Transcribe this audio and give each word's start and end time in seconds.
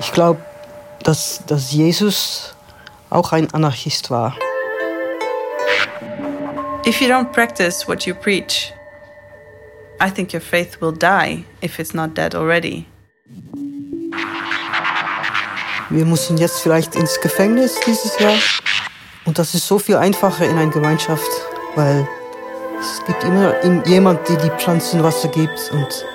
Ich 0.00 0.12
glaube, 0.12 0.40
dass, 1.02 1.42
dass 1.46 1.72
Jesus 1.72 2.54
auch 3.10 3.32
ein 3.32 3.52
Anarchist 3.52 4.10
war. 4.10 4.36
If 6.86 7.00
you 7.00 7.08
don't 7.08 7.32
practice 7.32 7.86
what 7.86 8.06
you 8.06 8.14
preach, 8.14 8.72
I 10.00 10.10
think 10.10 10.32
your 10.32 10.40
faith 10.40 10.80
will 10.80 10.92
die 10.92 11.44
if 11.62 11.78
it's 11.78 11.92
not 11.92 12.16
dead 12.16 12.34
already. 12.34 12.86
Wir 15.90 16.04
müssen 16.04 16.36
jetzt 16.36 16.60
vielleicht 16.60 16.94
ins 16.96 17.20
Gefängnis 17.20 17.78
dieses 17.86 18.18
Jahr. 18.18 18.34
Und 19.24 19.38
das 19.38 19.54
ist 19.54 19.66
so 19.66 19.78
viel 19.78 19.96
einfacher 19.96 20.44
in 20.44 20.56
einer 20.56 20.70
Gemeinschaft, 20.70 21.28
weil 21.74 22.06
es 22.80 23.04
gibt 23.06 23.24
immer 23.24 23.54
jemand, 23.86 24.28
der 24.28 24.36
die 24.36 24.50
Pflanzen 24.50 25.02
Wasser 25.02 25.28
gibt 25.28 25.70
und 25.72 26.06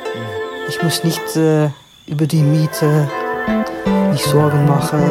ich 0.70 0.82
muss 0.82 1.04
nicht 1.04 1.36
äh, 1.36 1.70
über 2.08 2.26
die 2.26 2.42
Miete 2.42 3.10
mich 4.23 4.32
Sorgen 4.32 4.66
machen. 4.66 5.02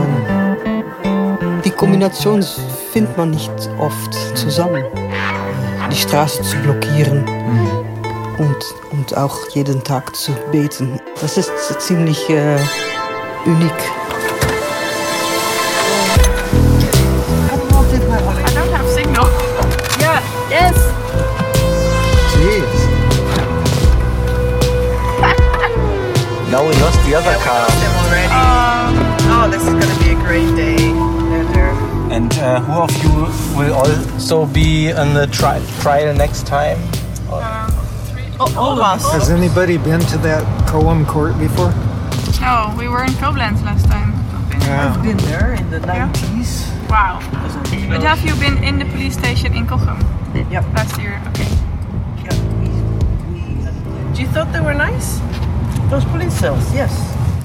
Die 1.65 1.71
Kombination 1.71 2.45
findet 2.93 3.17
man 3.17 3.31
nicht 3.31 3.53
oft 3.79 4.15
zusammen. 4.37 4.85
Die 5.91 5.97
Straße 5.97 6.43
zu 6.43 6.57
blockieren 6.59 7.25
und, 8.39 8.57
und 8.93 9.17
auch 9.17 9.37
jeden 9.51 9.83
Tag 9.83 10.15
zu 10.17 10.33
beten. 10.51 10.99
Das 11.21 11.37
ist 11.37 11.53
ziemlich 11.81 12.29
äh, 12.31 12.59
unik. 13.45 14.02
And 32.13 32.31
uh, 32.35 32.61
who 32.61 32.83
of 32.83 32.93
you 33.03 33.59
will 33.59 33.73
also 33.75 34.45
be 34.47 34.93
on 34.93 35.15
the 35.15 35.27
tri- 35.29 35.65
trial 35.81 36.15
next 36.15 36.47
time? 36.47 36.79
Oh, 37.31 38.55
all 38.57 38.73
of 38.73 38.81
us. 38.81 39.11
Has 39.13 39.31
anybody 39.31 39.79
been 39.79 40.01
to 40.01 40.19
that 40.19 40.45
Coam 40.69 41.07
court 41.07 41.39
before? 41.39 41.73
No, 42.41 42.75
we 42.77 42.87
were 42.89 43.03
in 43.05 43.13
Koblenz 43.13 43.65
last 43.65 43.87
time. 43.87 44.13
Yeah. 44.61 44.93
I've 44.95 45.03
been 45.03 45.17
there 45.19 45.55
in 45.55 45.71
the 45.71 45.79
90s. 45.81 46.69
Wow. 46.91 47.19
But 47.89 48.03
have 48.03 48.21
you 48.27 48.35
been 48.37 48.63
in 48.63 48.79
the 48.79 48.85
police 48.85 49.15
station 49.17 49.55
in 49.55 49.67
Kochem 49.67 49.99
Yep. 50.51 50.65
last 50.75 51.01
year? 51.01 51.17
Okay. 51.29 51.49
Do 54.15 54.21
you 54.21 54.29
thought 54.29 54.53
they 54.53 54.61
were 54.61 54.75
nice? 54.75 55.19
Those 55.89 56.05
police 56.05 56.35
cells? 56.35 56.63
Yes. 56.75 56.93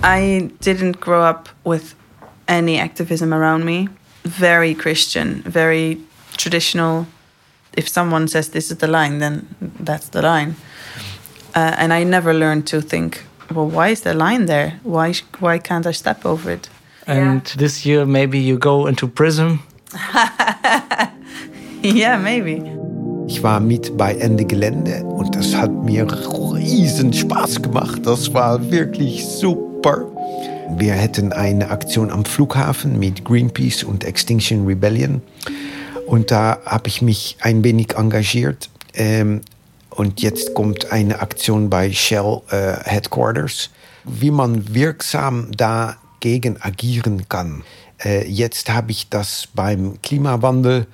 I 0.03 0.51
didn't 0.59 0.99
grow 0.99 1.23
up 1.23 1.47
with 1.63 1.95
any 2.49 2.77
activism 2.77 3.33
around 3.33 3.63
me. 3.63 3.87
Very 4.27 4.73
Christian, 4.73 5.41
very 5.43 5.97
traditional. 6.37 7.05
If 7.77 7.87
someone 7.87 8.27
says 8.27 8.49
this 8.49 8.71
is 8.71 8.77
the 8.77 8.87
line, 8.87 9.19
then 9.19 9.47
that's 9.79 10.09
the 10.09 10.21
line. 10.21 10.55
Uh, 11.55 11.75
and 11.77 11.93
I 11.93 12.03
never 12.03 12.33
learned 12.33 12.67
to 12.67 12.81
think, 12.81 13.23
well, 13.53 13.67
why 13.67 13.89
is 13.89 14.01
the 14.01 14.13
line 14.13 14.45
there? 14.45 14.79
Why 14.83 15.13
why 15.39 15.59
can't 15.59 15.85
I 15.87 15.93
step 15.93 16.25
over 16.25 16.51
it? 16.51 16.69
And 17.07 17.45
this 17.57 17.85
year 17.85 18.05
maybe 18.05 18.37
you 18.37 18.57
go 18.57 18.87
into 18.87 19.07
prison. 19.07 19.59
yeah, 21.83 22.17
maybe. 22.17 22.61
Ich 23.27 23.41
war 23.43 23.59
mit 23.59 23.97
bei 23.97 24.15
Ende 24.15 24.45
Gelände 24.45 25.03
und 25.03 25.35
das 25.35 25.55
hat 25.55 25.71
mir 25.71 26.05
riesen 26.53 27.13
Spaß 27.13 27.61
gemacht. 27.61 28.05
Das 28.05 28.33
war 28.33 28.71
wirklich 28.71 29.25
super. 29.25 30.05
Wir 30.69 30.93
hätten 30.93 31.31
eine 31.31 31.69
Aktion 31.69 32.11
am 32.11 32.25
Flughafen 32.25 32.99
mit 32.99 33.23
Greenpeace 33.23 33.83
und 33.83 34.03
Extinction 34.03 34.65
Rebellion. 34.65 35.21
Und 36.05 36.29
da 36.31 36.59
habe 36.65 36.89
ich 36.89 37.01
mich 37.01 37.37
ein 37.41 37.63
wenig 37.63 37.95
engagiert. 37.95 38.69
Ähm, 38.93 39.41
und 39.89 40.21
jetzt 40.21 40.53
kommt 40.53 40.91
eine 40.91 41.21
Aktion 41.21 41.69
bei 41.69 41.91
Shell 41.91 42.41
äh, 42.49 42.73
Headquarters, 42.83 43.69
wie 44.03 44.29
man 44.29 44.73
wirksam 44.73 45.51
dagegen 45.55 46.61
agieren 46.61 47.27
kann. 47.29 47.63
Äh, 48.03 48.27
jetzt 48.27 48.69
habe 48.69 48.91
ich 48.91 49.09
das 49.09 49.47
beim 49.55 50.01
Klimawandel 50.01 50.85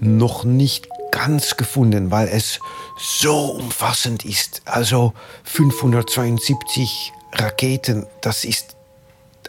noch 0.00 0.44
nicht 0.44 0.88
ganz 1.10 1.56
gefunden, 1.56 2.10
weil 2.10 2.28
es 2.28 2.60
so 2.96 3.52
umfassend 3.52 4.24
ist. 4.24 4.62
Also 4.64 5.12
572 5.44 7.12
Raketen, 7.32 8.06
das 8.20 8.44
ist 8.44 8.76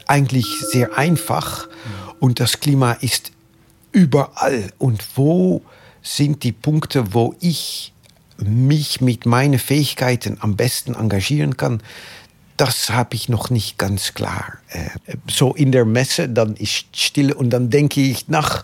eigentlich 0.08 0.48
sehr 0.72 0.98
einfach 0.98 1.68
und 2.20 2.40
das 2.40 2.60
Klima 2.60 2.94
ist 2.94 3.32
überall. 3.92 4.72
Und 4.78 5.04
wo 5.16 5.62
sind 6.02 6.44
die 6.44 6.52
Punkte, 6.52 7.14
wo 7.14 7.36
ich 7.40 7.94
mich 8.38 9.02
mit 9.02 9.26
meinen 9.26 9.60
Fähigkeiten 9.60 10.38
am 10.40 10.56
besten 10.56 10.96
engagieren 10.96 11.58
kann? 11.58 11.82
Das 12.58 12.90
habe 12.92 13.16
ich 13.16 13.28
noch 13.28 13.50
nicht 13.50 13.78
ganz 13.78 14.14
klar. 14.14 14.54
Äh, 14.70 14.90
so 15.28 15.54
in 15.54 15.72
der 15.72 15.86
Messe, 15.86 16.30
dann 16.30 16.56
ist 16.56 16.86
still 16.96 17.32
und 17.32 17.50
dann 17.50 17.70
denke 17.70 18.02
ich 18.02 18.28
nach, 18.28 18.64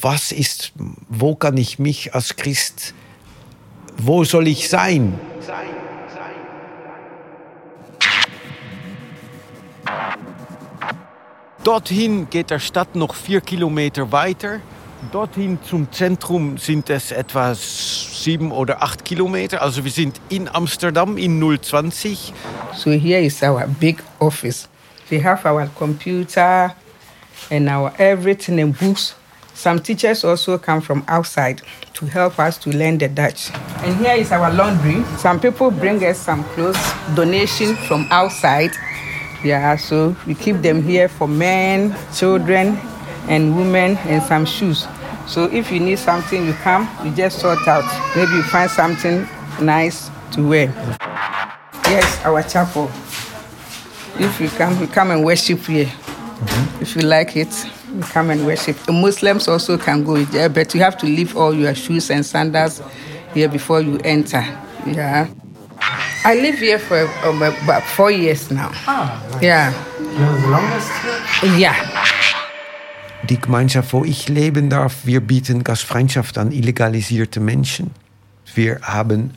was 0.00 0.32
ist, 0.32 0.72
wo 1.08 1.34
kann 1.34 1.56
ich 1.56 1.78
mich 1.78 2.14
als 2.14 2.36
Christ, 2.36 2.94
wo 3.96 4.24
soll 4.24 4.48
ich 4.48 4.68
sein? 4.68 5.14
Dorthin 11.64 12.28
geht 12.28 12.50
der 12.50 12.58
Stadt 12.58 12.96
noch 12.96 13.14
vier 13.14 13.40
Kilometer 13.40 14.10
weiter. 14.10 14.60
Dorthin 15.12 15.60
zum 15.62 15.90
Zentrum 15.92 16.58
sind 16.58 16.90
es 16.90 17.12
etwa 17.12 17.54
sieben 17.54 18.50
oder 18.50 18.82
acht 18.82 19.04
Kilometer. 19.04 19.62
Also 19.62 19.84
wir 19.84 19.92
sind 19.92 20.20
in 20.28 20.48
Amsterdam 20.52 21.16
in 21.16 21.40
020. 21.40 22.34
So 22.74 22.90
here 22.90 23.20
is 23.20 23.40
our 23.44 23.68
big 23.78 24.02
office. 24.18 24.68
We 25.08 25.22
have 25.22 25.48
our 25.48 25.68
computer 25.78 26.74
and 27.48 27.68
our 27.68 27.92
everything 27.96 28.60
and 28.60 28.76
books. 28.76 29.14
Some 29.54 29.80
teachers 29.80 30.24
also 30.24 30.58
come 30.58 30.82
from 30.82 31.04
outside 31.06 31.62
to 31.94 32.06
help 32.06 32.40
us 32.40 32.58
to 32.60 32.70
learn 32.70 32.98
the 32.98 33.08
Dutch. 33.08 33.52
And 33.84 33.94
here 34.04 34.16
is 34.16 34.32
our 34.32 34.52
laundry. 34.52 35.04
Some 35.16 35.38
people 35.38 35.70
bring 35.70 36.02
us 36.02 36.18
some 36.18 36.42
clothes, 36.54 36.92
donation 37.14 37.76
from 37.86 38.08
outside. 38.10 38.72
Yeah, 39.44 39.76
so 39.76 40.14
we 40.26 40.34
keep 40.34 40.56
them 40.62 40.82
here 40.82 41.08
for 41.08 41.26
men, 41.26 41.96
children, 42.14 42.78
and 43.28 43.56
women, 43.56 43.96
and 44.06 44.22
some 44.22 44.44
shoes. 44.46 44.86
So 45.26 45.44
if 45.44 45.72
you 45.72 45.80
need 45.80 45.98
something, 45.98 46.46
you 46.46 46.52
come, 46.52 46.88
you 47.04 47.12
just 47.12 47.40
sort 47.40 47.66
out. 47.66 47.84
Maybe 48.14 48.32
you 48.32 48.42
find 48.44 48.70
something 48.70 49.26
nice 49.60 50.10
to 50.32 50.46
wear. 50.48 50.66
Yes, 51.86 52.24
our 52.24 52.42
chapel. 52.42 52.90
If 54.18 54.40
you 54.40 54.48
come, 54.50 54.78
you 54.80 54.86
come 54.86 55.10
and 55.10 55.24
worship 55.24 55.60
here. 55.60 55.86
Mm-hmm. 55.86 56.82
If 56.82 56.96
you 56.96 57.02
like 57.02 57.36
it, 57.36 57.52
you 57.94 58.02
come 58.02 58.30
and 58.30 58.46
worship. 58.46 58.76
The 58.78 58.92
Muslims 58.92 59.48
also 59.48 59.76
can 59.76 60.04
go 60.04 60.22
there, 60.24 60.48
but 60.48 60.72
you 60.74 60.80
have 60.80 60.96
to 60.98 61.06
leave 61.06 61.36
all 61.36 61.52
your 61.52 61.74
shoes 61.74 62.10
and 62.10 62.24
sandals 62.24 62.80
here 63.34 63.48
before 63.48 63.80
you 63.80 63.98
enter. 64.04 64.44
Yeah. 64.86 65.28
I 66.24 66.34
live 66.40 66.58
here 66.58 66.78
for 66.78 67.08
um, 67.24 67.42
about 67.42 67.82
four 67.82 68.10
years 68.10 68.50
now. 68.50 68.70
Yeah. 69.40 69.72
Yeah. 71.56 71.74
Die 73.28 73.40
Gemeinschaft, 73.40 73.92
wo 73.92 74.04
ich 74.04 74.28
leben 74.28 74.68
darf, 74.68 75.04
wir 75.04 75.20
bieten 75.20 75.64
Gastfreundschaft 75.64 76.38
an 76.38 76.52
illegalisierte 76.52 77.40
Menschen. 77.40 77.90
Wir 78.54 78.80
haben 78.82 79.34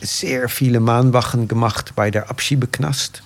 sehr 0.00 0.48
viele 0.48 0.80
Mahnwachen 0.80 1.48
gemacht 1.48 1.92
bei 1.96 2.10
der 2.10 2.30
Abschiebeknast, 2.30 3.22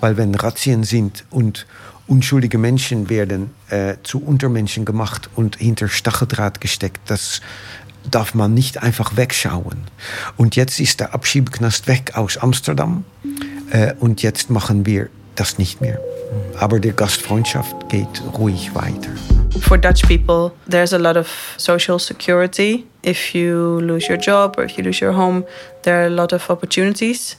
weil 0.00 0.16
wenn 0.16 0.34
Razzien 0.34 0.84
sind 0.84 1.24
und 1.30 1.66
unschuldige 2.06 2.58
Menschen 2.58 3.08
werden 3.08 3.50
äh, 3.68 3.94
zu 4.02 4.22
Untermenschen 4.22 4.84
gemacht 4.84 5.30
und 5.36 5.56
hinter 5.56 5.88
Stacheldraht 5.88 6.60
gesteckt, 6.60 7.00
das 7.06 7.40
darf 8.10 8.34
man 8.34 8.54
nicht 8.54 8.82
einfach 8.82 9.16
wegschauen. 9.16 9.84
Und 10.36 10.56
jetzt 10.56 10.80
ist 10.80 11.00
der 11.00 11.14
Abschiebeknast 11.14 11.86
weg 11.88 12.12
aus 12.14 12.38
Amsterdam 12.38 13.04
äh, 13.70 13.94
und 14.00 14.22
jetzt 14.22 14.50
machen 14.50 14.86
wir 14.86 15.08
das 15.36 15.58
nicht 15.58 15.80
mehr. 15.80 15.98
Aber 16.58 16.78
die 16.78 16.92
Gastfreundschaft 16.92 17.88
geht 17.88 18.22
ruhig 18.38 18.74
weiter. 18.74 19.10
For 19.62 19.78
Dutch 19.78 20.02
people, 20.06 20.52
there's 20.68 20.92
a 20.92 20.98
lot 20.98 21.16
of 21.16 21.28
social 21.56 21.98
security. 21.98 22.86
If 23.04 23.34
you 23.34 23.80
lose 23.80 24.08
your 24.08 24.18
job 24.18 24.56
or 24.58 24.64
if 24.64 24.76
you 24.76 24.84
lose 24.84 25.04
your 25.04 25.16
home, 25.16 25.44
there 25.82 26.02
are 26.02 26.06
a 26.06 26.10
lot 26.10 26.32
of 26.32 26.48
opportunities 26.50 27.36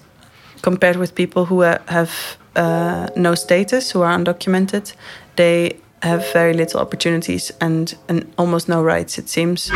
compared 0.62 0.98
with 0.98 1.16
people 1.16 1.46
who 1.46 1.62
have 1.62 2.12
uh, 2.56 3.08
no 3.16 3.36
status, 3.36 3.92
who 3.92 4.02
are 4.02 4.18
undocumented. 4.18 4.94
They 5.36 5.78
have 6.02 6.26
very 6.34 6.54
little 6.54 6.80
opportunities 6.80 7.52
and, 7.62 7.96
and 8.10 8.26
almost 8.38 8.68
no 8.68 8.82
rights, 8.84 9.18
it 9.18 9.30
seems. 9.30 9.72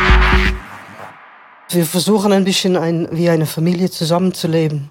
Wir 1.68 1.84
versuchen 1.84 2.30
ein 2.30 2.44
bisschen 2.44 2.76
ein, 2.76 3.08
wie 3.10 3.28
eine 3.28 3.44
Familie 3.44 3.90
zusammenzuleben. 3.90 4.88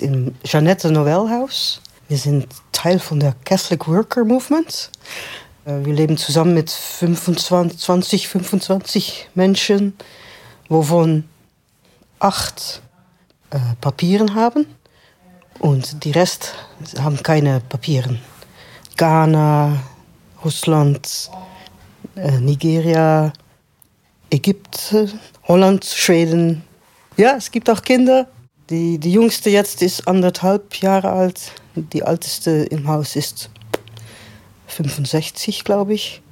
Im 0.00 0.34
Jeannette 0.44 0.88
Noël 0.88 1.30
Haus. 1.30 1.80
Wir 2.08 2.18
sind 2.18 2.46
Teil 2.72 2.98
von 2.98 3.20
der 3.20 3.34
Catholic 3.44 3.88
Worker 3.88 4.24
Movement. 4.24 4.90
Äh, 5.64 5.84
wir 5.84 5.94
leben 5.94 6.18
zusammen 6.18 6.52
mit 6.52 6.70
25, 6.70 8.28
25 8.28 9.28
Menschen, 9.34 9.94
wovon 10.68 11.24
acht 12.18 12.82
äh, 13.50 13.58
Papieren 13.80 14.34
haben 14.34 14.66
und 15.58 16.04
die 16.04 16.10
Rest 16.10 16.54
haben 16.98 17.22
keine 17.22 17.60
Papieren. 17.60 18.20
Ghana, 18.98 19.82
Russland, 20.44 21.30
äh, 22.14 22.38
Nigeria, 22.40 23.32
Ägypten, 24.30 25.20
Holland, 25.48 25.84
Schweden. 25.84 26.62
Ja, 27.16 27.36
es 27.36 27.50
gibt 27.50 27.68
auch 27.68 27.82
Kinder. 27.82 28.28
Die, 28.70 28.98
die 28.98 29.12
jüngste 29.12 29.50
jetzt 29.50 29.82
ist 29.82 30.06
anderthalb 30.06 30.76
Jahre 30.76 31.10
alt. 31.10 31.52
Die 31.74 32.02
älteste 32.02 32.50
im 32.50 32.86
Haus 32.86 33.16
ist 33.16 33.50
65, 34.68 35.64
glaube 35.64 35.94
ich. 35.94 36.22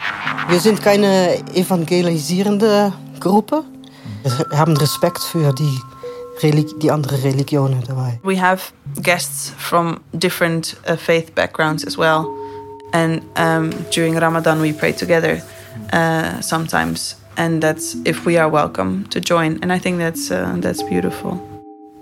Wir 0.48 0.60
sind 0.60 0.82
keine 0.82 1.36
evangelisierende 1.54 2.92
Gruppe. 3.18 3.64
Wir 4.22 4.58
haben 4.58 4.76
Respekt 4.76 5.20
für 5.20 5.52
die, 5.52 5.78
Relig 6.42 6.78
die 6.80 6.90
andere 6.90 7.22
Religionen 7.22 7.82
dabei. 7.86 8.20
We 8.22 8.40
have 8.40 8.72
guests 9.02 9.52
from 9.58 10.00
different 10.12 10.76
uh, 10.88 10.96
faith 10.96 11.34
backgrounds 11.34 11.84
as 11.84 11.98
well. 11.98 12.26
And 12.92 13.22
um, 13.36 13.70
during 13.94 14.16
Ramadan, 14.16 14.62
we 14.62 14.72
pray 14.72 14.92
together 14.92 15.42
uh, 15.92 16.40
sometimes. 16.40 17.17
And 17.38 17.62
that's 17.62 17.96
if 18.04 18.26
we 18.26 18.36
are 18.36 18.50
welcome 18.50 19.04
to 19.10 19.20
join. 19.20 19.60
And 19.62 19.72
I 19.72 19.78
think 19.78 19.98
that's, 19.98 20.28
uh, 20.32 20.56
that's 20.60 20.82
beautiful. 20.82 21.38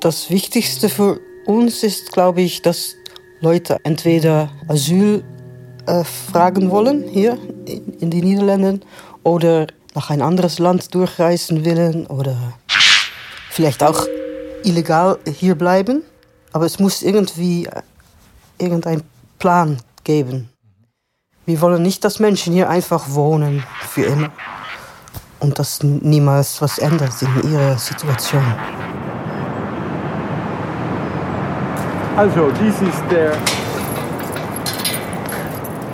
Das 0.01 0.31
Wichtigste 0.31 0.89
für 0.89 1.21
uns 1.45 1.83
ist, 1.83 2.11
glaube 2.13 2.41
ich, 2.41 2.63
dass 2.63 2.97
Leute 3.43 3.77
entweder 3.83 4.49
Asyl 4.67 5.23
äh, 5.87 6.05
fragen 6.05 6.71
wollen 6.71 7.07
hier 7.07 7.39
in, 7.67 7.93
in 8.01 8.11
die 8.11 8.23
Niederlanden 8.23 8.81
oder 9.25 9.67
nach 9.95 10.09
ein 10.09 10.23
anderes 10.23 10.59
Land 10.59 10.95
durchreisen 10.95 11.67
wollen 11.67 12.07
oder 12.07 12.55
vielleicht 13.51 13.83
auch 13.83 14.07
illegal 14.65 15.19
hier 15.27 15.55
bleiben. 15.55 16.03
Aber 16.53 16.65
es 16.65 16.79
muss 16.79 17.03
irgendwie 17.03 17.67
äh, 17.67 17.83
irgendein 18.59 19.03
Plan 19.39 19.77
geben. 20.03 20.49
Wir 21.45 21.61
wollen 21.61 21.83
nicht, 21.83 22.05
dass 22.05 22.21
Menschen 22.21 22.55
hier 22.55 22.71
einfach 22.71 23.11
wohnen 23.11 23.65
für 23.91 24.05
immer 24.05 24.33
und 25.41 25.59
dass 25.59 25.83
niemals 25.83 26.61
was 26.63 26.79
ändert 26.79 27.13
in 27.21 27.53
ihrer 27.53 27.79
Situation. 27.79 28.43
Also, 32.17 32.51
dies 32.63 32.75
ist 32.89 33.03
der, 33.11 33.33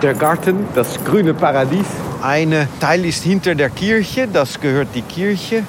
der 0.01 0.15
Garten, 0.15 0.67
das 0.75 1.03
grüne 1.05 1.35
Paradies. 1.35 1.87
Ein 2.23 2.69
Teil 2.79 3.05
ist 3.05 3.25
hinter 3.25 3.57
der 3.57 3.71
Kirche, 3.71 4.29
das 4.33 4.61
gehört 4.61 4.89
die 4.95 5.03
Kirche. 5.03 5.65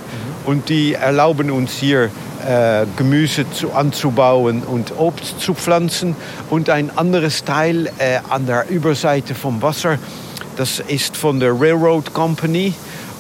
Und 0.46 0.70
die 0.70 0.94
erlauben 0.94 1.50
uns 1.50 1.72
hier 1.72 2.12
äh, 2.46 2.86
Gemüse 2.98 3.50
zu, 3.50 3.72
anzubauen 3.72 4.62
und 4.62 4.94
Obst 4.98 5.40
zu 5.40 5.56
pflanzen. 5.56 6.16
Und 6.50 6.70
ein 6.70 6.96
anderes 6.96 7.46
Teil 7.46 7.88
äh, 7.98 8.20
an 8.30 8.46
der 8.46 8.70
Überseite 8.70 9.34
vom 9.34 9.62
Wasser, 9.62 9.98
das 10.58 10.80
ist 10.80 11.18
von 11.18 11.40
der 11.40 11.60
Railroad 11.60 12.14
Company. 12.14 12.74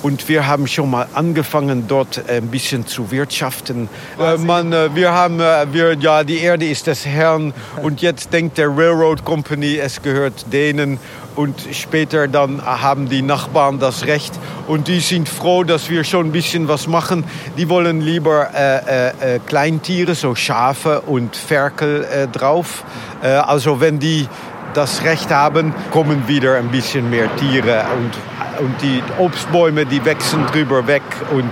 Und 0.04 0.28
wir 0.28 0.48
haben 0.48 0.68
schon 0.68 0.92
mal 0.92 1.08
angefangen, 1.14 1.88
dort 1.88 2.30
ein 2.30 2.48
bisschen 2.48 2.86
zu 2.86 3.10
wirtschaften. 3.10 3.88
Äh, 4.20 4.36
man, 4.38 4.74
äh, 4.74 4.94
wir 4.94 5.14
haben, 5.14 5.40
äh, 5.40 5.66
wir, 5.72 5.94
ja, 5.98 6.26
die 6.26 6.40
Erde 6.40 6.66
ist 6.66 6.88
des 6.88 7.06
Herrn. 7.06 7.54
Und 7.82 8.02
jetzt 8.02 8.34
denkt 8.34 8.58
der 8.58 8.68
Railroad 8.68 9.24
Company, 9.24 9.78
es 9.78 10.02
gehört 10.02 10.52
denen. 10.52 11.00
Und 11.38 11.56
später 11.72 12.28
dann 12.28 12.64
haben 12.64 13.08
die 13.08 13.22
Nachbarn 13.22 13.80
das 13.80 14.06
Recht. 14.06 14.34
Und 14.68 14.90
die 14.90 15.00
sind 15.00 15.30
froh, 15.30 15.64
dass 15.64 15.90
wir 15.90 16.04
schon 16.04 16.28
ein 16.28 16.32
bisschen 16.34 16.68
was 16.68 16.86
machen. 16.88 17.24
Die 17.58 17.70
wollen 17.70 18.02
lieber 18.02 18.50
äh, 18.54 19.36
äh, 19.36 19.40
Kleintiere, 19.40 20.16
so 20.16 20.36
Schafe 20.36 21.00
und 21.00 21.34
Ferkel 21.38 22.04
äh, 22.04 22.28
drauf. 22.28 22.84
Äh, 23.24 23.30
also 23.30 23.80
wenn 23.80 24.00
die 24.00 24.28
das 24.74 25.04
Recht 25.04 25.30
haben, 25.30 25.74
kommen 25.92 26.28
wieder 26.28 26.58
ein 26.58 26.70
bisschen 26.70 27.10
mehr 27.10 27.34
Tiere 27.38 27.86
und, 27.96 28.12
und 28.60 28.82
die 28.82 29.02
Obstbäume, 29.18 29.86
die 29.86 30.06
wachsen 30.06 30.46
drüber 30.48 30.86
weg 30.88 31.04
und 31.32 31.52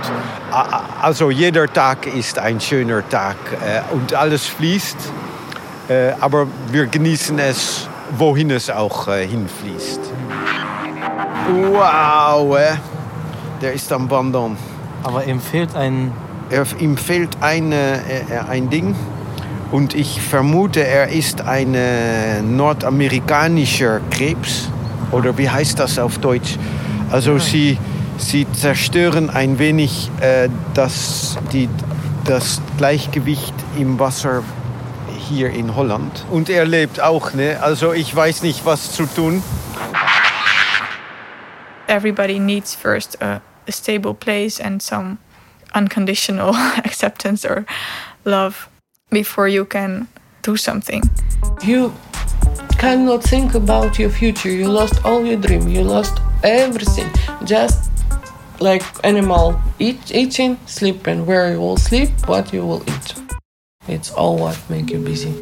also 1.00 1.30
jeder 1.30 1.66
Tag 1.72 2.06
ist 2.06 2.38
ein 2.38 2.60
schöner 2.60 3.08
Tag 3.08 3.36
äh, 3.52 3.80
und 3.94 4.14
alles 4.14 4.46
fließt, 4.46 4.96
äh, 5.88 6.12
aber 6.20 6.46
wir 6.70 6.86
genießen 6.86 7.38
es, 7.38 7.88
wohin 8.16 8.50
es 8.50 8.70
auch 8.70 9.08
äh, 9.08 9.26
hinfließt. 9.26 10.00
Wow, 11.70 12.56
der 13.60 13.72
ist 13.72 13.92
am 13.92 14.10
Wandern. 14.10 14.56
Aber 15.02 15.24
ihm 15.24 15.40
fehlt 15.40 15.74
ein... 15.74 16.12
Er, 16.50 16.66
ihm 16.78 16.98
fehlt 16.98 17.38
ein, 17.40 17.72
ein 18.48 18.68
Ding. 18.68 18.94
Und 19.70 19.94
ich 19.94 20.20
vermute, 20.20 20.86
er 20.86 21.08
ist 21.08 21.40
ein 21.40 21.74
nordamerikanischer 22.56 24.02
Krebs. 24.10 24.68
Oder 25.12 25.38
wie 25.38 25.48
heißt 25.48 25.78
das 25.78 25.98
auf 25.98 26.18
Deutsch? 26.18 26.58
Also 27.12 27.38
sie, 27.38 27.76
sie 28.16 28.50
zerstören 28.52 29.28
ein 29.28 29.58
wenig 29.58 30.10
äh, 30.22 30.48
das, 30.72 31.36
die, 31.52 31.68
das 32.24 32.62
Gleichgewicht 32.78 33.52
im 33.78 33.98
Wasser 33.98 34.42
hier 35.28 35.50
in 35.50 35.76
Holland. 35.76 36.24
Und 36.30 36.48
er 36.48 36.64
lebt 36.64 37.02
auch, 37.02 37.34
ne? 37.34 37.58
Also 37.60 37.92
ich 37.92 38.16
weiß 38.16 38.42
nicht, 38.42 38.64
was 38.64 38.92
zu 38.92 39.04
tun. 39.04 39.42
Everybody 41.86 42.38
needs 42.38 42.74
first 42.74 43.22
a, 43.22 43.42
a 43.68 43.72
stable 43.72 44.14
place 44.14 44.58
and 44.58 44.82
some 44.82 45.18
unconditional 45.74 46.54
acceptance 46.84 47.44
or 47.44 47.66
love 48.24 48.68
before 49.10 49.48
you 49.48 49.66
can 49.66 50.08
do 50.40 50.56
something. 50.56 51.02
You 51.62 51.92
cannot 52.78 53.22
think 53.22 53.54
about 53.54 53.98
your 53.98 54.08
future. 54.10 54.50
You 54.50 54.68
lost 54.68 55.04
all 55.04 55.26
your 55.26 55.38
dream. 55.38 55.68
You 55.68 55.82
lost 55.82 56.14
everything. 56.44 57.10
Just 57.44 57.90
like 58.60 58.82
animal, 59.04 59.60
eat, 59.78 60.14
eating, 60.14 60.58
sleeping. 60.66 61.26
Where 61.26 61.52
you 61.52 61.60
will 61.60 61.76
sleep, 61.76 62.10
what 62.26 62.52
you 62.52 62.64
will 62.64 62.82
eat. 62.88 63.14
It's 63.88 64.10
all 64.12 64.38
what 64.38 64.58
make 64.70 64.90
you 64.90 64.98
busy. 64.98 65.34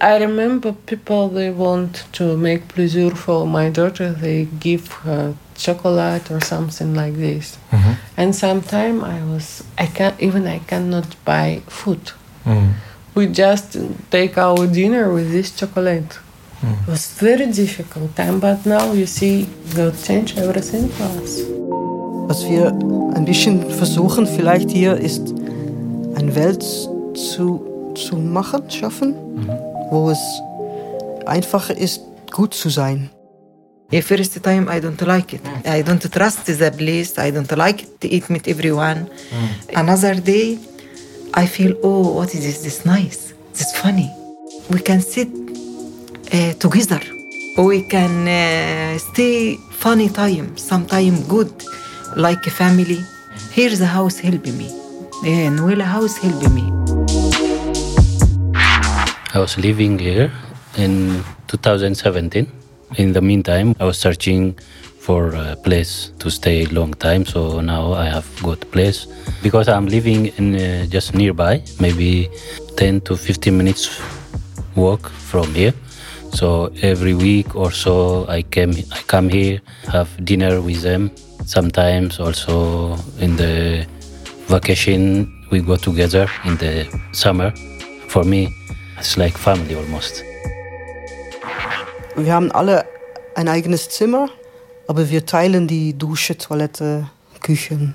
I 0.00 0.18
remember 0.18 0.72
people 0.72 1.28
they 1.28 1.50
want 1.50 2.04
to 2.12 2.36
make 2.36 2.68
pleasure 2.68 3.14
for 3.14 3.46
my 3.46 3.70
daughter. 3.70 4.12
They 4.12 4.46
give 4.60 4.90
her 5.04 5.34
chocolate 5.56 6.30
or 6.30 6.40
something 6.40 6.94
like 6.94 7.14
this. 7.16 7.56
Mhm. 7.72 7.96
And 8.16 8.34
sometimes 8.34 9.02
I 9.02 9.20
was 9.22 9.64
I 9.78 9.86
can't 9.86 10.18
even 10.20 10.46
I 10.46 10.58
cannot 10.70 11.06
buy 11.24 11.60
food. 11.68 12.12
Mhm. 12.44 12.72
We 13.14 13.26
just 13.28 13.76
take 14.10 14.36
our 14.36 14.66
dinner 14.66 15.12
with 15.12 15.30
this 15.30 15.50
chocolate. 15.52 16.18
It 16.64 16.88
was 16.88 17.06
very 17.20 17.46
difficult 17.46 18.14
time, 18.16 18.40
but 18.40 18.64
now 18.66 18.92
you 18.92 19.06
see 19.06 19.46
God 19.74 19.94
change 20.02 20.36
everything 20.36 20.88
for 20.90 21.06
us. 21.22 21.40
Was 22.28 22.44
wir 22.48 22.68
ein 23.14 23.24
bisschen 23.24 23.70
versuchen 23.70 24.26
vielleicht 24.26 24.70
hier 24.70 24.96
ist, 24.96 25.34
eine 26.14 26.34
Welt 26.34 26.62
zu, 26.62 27.92
zu 27.94 28.16
machen, 28.16 28.70
schaffen, 28.70 29.14
mhm. 29.36 29.50
wo 29.90 30.10
es 30.10 30.18
einfacher 31.26 31.76
ist, 31.76 32.00
gut 32.30 32.54
zu 32.54 32.70
sein. 32.70 33.10
The 33.90 34.02
first 34.02 34.42
time 34.42 34.68
I 34.68 34.80
don't 34.80 35.00
like 35.06 35.34
it. 35.34 35.42
I 35.64 35.82
don't 35.82 36.00
trust 36.10 36.46
the 36.46 36.70
place. 36.70 37.18
I 37.18 37.30
don't 37.30 37.54
like 37.56 38.00
to 38.00 38.08
eat 38.08 38.28
with 38.28 38.48
everyone. 38.48 39.06
Mm. 39.06 39.76
Another 39.76 40.14
day, 40.14 40.58
I 41.34 41.46
feel, 41.46 41.76
oh, 41.82 42.14
what 42.14 42.34
is 42.34 42.42
this? 42.42 42.62
This 42.62 42.84
nice. 42.84 43.34
This 43.52 43.72
funny. 43.76 44.10
We 44.70 44.80
can 44.80 45.00
sit 45.00 45.28
uh, 46.32 46.52
together. 46.54 47.00
We 47.56 47.82
can 47.82 48.26
uh, 48.26 48.98
stay 48.98 49.56
funny 49.70 50.08
time, 50.08 50.56
sometime 50.56 51.22
good, 51.28 51.52
like 52.16 52.46
a 52.46 52.50
family. 52.50 53.00
Here's 53.52 53.78
the 53.78 53.86
house 53.86 54.18
helping 54.18 54.58
me. 54.58 54.68
Yeah, 55.22 55.50
Nuela 55.50 55.84
house 55.84 56.16
helping 56.18 56.54
me. 56.54 56.64
I 59.34 59.38
was 59.38 59.56
living 59.58 59.98
here 59.98 60.30
in 60.76 61.22
2017. 61.48 62.46
In 62.96 63.12
the 63.12 63.20
meantime, 63.20 63.74
I 63.80 63.84
was 63.84 63.98
searching 63.98 64.54
for 64.98 65.34
a 65.34 65.56
place 65.56 66.12
to 66.18 66.30
stay 66.30 66.66
long 66.66 66.94
time. 66.94 67.26
So 67.26 67.60
now 67.60 67.92
I 67.92 68.06
have 68.06 68.26
got 68.42 68.60
place 68.70 69.06
because 69.42 69.68
I'm 69.68 69.86
living 69.86 70.26
in 70.38 70.54
uh, 70.54 70.86
just 70.86 71.14
nearby, 71.14 71.62
maybe 71.78 72.30
10 72.76 73.00
to 73.02 73.16
15 73.16 73.56
minutes 73.56 74.00
walk 74.76 75.10
from 75.10 75.52
here. 75.54 75.74
So 76.34 76.70
every 76.82 77.14
week 77.14 77.54
or 77.54 77.70
so, 77.70 78.26
I 78.28 78.42
came, 78.42 78.72
I 78.90 79.02
come 79.06 79.28
here, 79.28 79.60
have 79.92 80.08
dinner 80.24 80.60
with 80.60 80.82
them. 80.82 81.12
Sometimes 81.46 82.18
also 82.18 82.96
in 83.20 83.36
the 83.36 83.86
vacation, 84.48 85.32
we 85.52 85.60
go 85.60 85.76
together 85.76 86.28
in 86.44 86.56
the 86.58 86.86
summer. 87.12 87.52
For 88.08 88.24
me, 88.24 88.52
it's 88.98 89.16
like 89.16 89.38
family 89.38 89.76
almost. 89.76 90.24
Wir 92.16 92.32
haben 92.32 92.50
alle 92.50 92.84
ein 93.36 93.48
eigenes 93.48 93.88
Zimmer, 93.90 94.28
aber 94.88 95.08
wir 95.10 95.26
teilen 95.26 95.68
die 95.68 95.96
Dusche, 95.96 96.36
Toilette, 96.36 97.08
Küchen. 97.42 97.94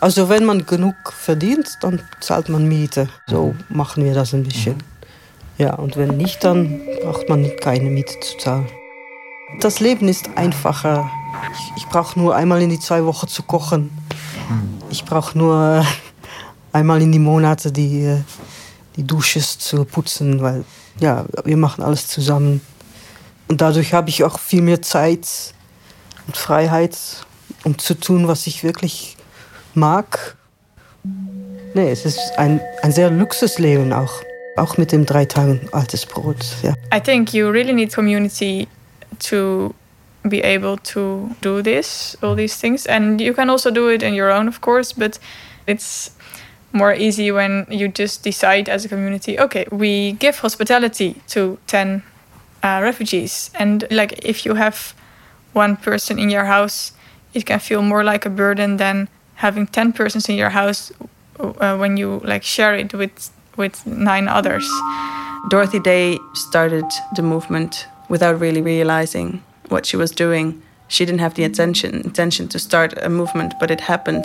Also 0.00 0.30
wenn 0.30 0.46
man 0.46 0.64
genug 0.64 0.94
verdient, 1.12 1.68
dann 1.82 2.00
zahlt 2.20 2.48
man 2.48 2.66
Miete. 2.66 3.08
So 3.26 3.54
machen 3.68 4.04
wir 4.04 4.14
das 4.14 4.32
ein 4.32 4.42
bisschen. 4.42 4.76
Ja, 5.58 5.74
und 5.74 5.96
wenn 5.96 6.16
nicht, 6.16 6.42
dann 6.42 6.80
braucht 7.02 7.28
man 7.28 7.48
keine 7.56 7.88
Miete 7.90 8.18
zu 8.20 8.36
zahlen. 8.38 8.66
Das 9.60 9.80
Leben 9.80 10.08
ist 10.08 10.30
einfacher. 10.36 11.10
Ich, 11.52 11.82
ich 11.82 11.86
brauche 11.88 12.18
nur 12.18 12.34
einmal 12.34 12.60
in 12.62 12.70
die 12.70 12.80
zwei 12.80 13.04
Wochen 13.04 13.28
zu 13.28 13.42
kochen. 13.44 13.90
Ich 14.90 15.04
brauche 15.04 15.36
nur 15.38 15.86
einmal 16.72 17.00
in 17.02 17.12
die 17.12 17.18
Monate 17.18 17.70
die, 17.70 18.02
äh, 18.02 18.18
die 18.96 19.06
Dusche 19.06 19.40
zu 19.40 19.84
putzen, 19.84 20.42
weil 20.42 20.64
ja, 21.00 21.24
wir 21.44 21.56
machen 21.56 21.84
alles 21.84 22.08
zusammen. 22.08 22.60
Und 23.48 23.60
dadurch 23.60 23.92
habe 23.92 24.10
ich 24.10 24.24
auch 24.24 24.38
viel 24.38 24.62
mehr 24.62 24.82
Zeit 24.82 25.26
und 26.26 26.36
Freiheit, 26.36 26.96
um 27.64 27.78
zu 27.78 27.94
tun, 27.94 28.28
was 28.28 28.46
ich 28.46 28.64
wirklich 28.64 29.16
mag. 29.74 30.36
Nee, 31.74 31.90
es 31.90 32.04
ist 32.04 32.20
ein, 32.36 32.60
ein 32.82 32.92
sehr 32.92 33.10
Luxusleben 33.10 33.92
auch. 33.92 34.22
Auch 34.56 34.76
mit 34.76 34.92
dem 34.92 35.04
drei 35.04 35.24
Tagen 35.24 35.68
altes 35.72 36.06
Brot. 36.06 36.36
Ja. 36.62 36.74
I 36.92 37.00
think 37.00 37.32
you 37.34 37.50
really 37.50 37.72
need 37.72 37.92
community 37.92 38.68
to 39.28 39.74
be 40.28 40.42
able 40.42 40.76
to 40.78 41.30
do 41.40 41.62
this, 41.62 42.16
all 42.22 42.36
these 42.36 42.56
things. 42.56 42.86
And 42.86 43.20
you 43.20 43.34
can 43.34 43.50
also 43.50 43.70
do 43.70 43.88
it 43.88 44.02
in 44.02 44.14
your 44.14 44.30
own, 44.30 44.48
of 44.48 44.60
course, 44.60 44.92
but 44.92 45.18
it's 45.66 46.12
more 46.72 46.94
easy 46.94 47.30
when 47.30 47.66
you 47.70 47.88
just 47.88 48.24
decide 48.24 48.68
as 48.68 48.84
a 48.84 48.88
community 48.88 49.38
okay, 49.38 49.64
we 49.70 50.12
give 50.12 50.38
hospitality 50.38 51.14
to 51.28 51.56
10 51.66 52.02
uh, 52.62 52.80
refugees. 52.82 53.50
And 53.54 53.84
like 53.90 54.24
if 54.24 54.44
you 54.44 54.54
have 54.54 54.94
one 55.52 55.76
person 55.76 56.18
in 56.18 56.30
your 56.30 56.44
house, 56.44 56.92
it 57.32 57.46
can 57.46 57.60
feel 57.60 57.82
more 57.82 58.04
like 58.04 58.26
a 58.26 58.30
burden 58.30 58.76
than 58.76 59.08
having 59.36 59.66
10 59.66 59.92
persons 59.92 60.28
in 60.28 60.36
your 60.36 60.50
house 60.50 60.92
uh, 61.38 61.76
when 61.76 61.96
you 61.96 62.20
like 62.24 62.42
share 62.42 62.74
it 62.74 62.92
with 62.94 63.30
with 63.56 63.86
nine 63.86 64.28
others. 64.28 64.68
Dorothy 65.48 65.78
Day 65.80 66.18
started 66.32 66.84
the 67.16 67.22
movement 67.22 67.86
without 68.08 68.40
really 68.40 68.62
realizing 68.62 69.42
what 69.68 69.86
she 69.86 69.96
was 69.96 70.10
doing. 70.10 70.62
She 70.88 71.04
didn't 71.04 71.20
have 71.20 71.34
the 71.34 71.44
intention 71.44 72.00
intention 72.00 72.48
to 72.48 72.58
start 72.58 72.94
a 73.02 73.08
movement, 73.08 73.54
but 73.60 73.70
it 73.70 73.80
happened 73.80 74.24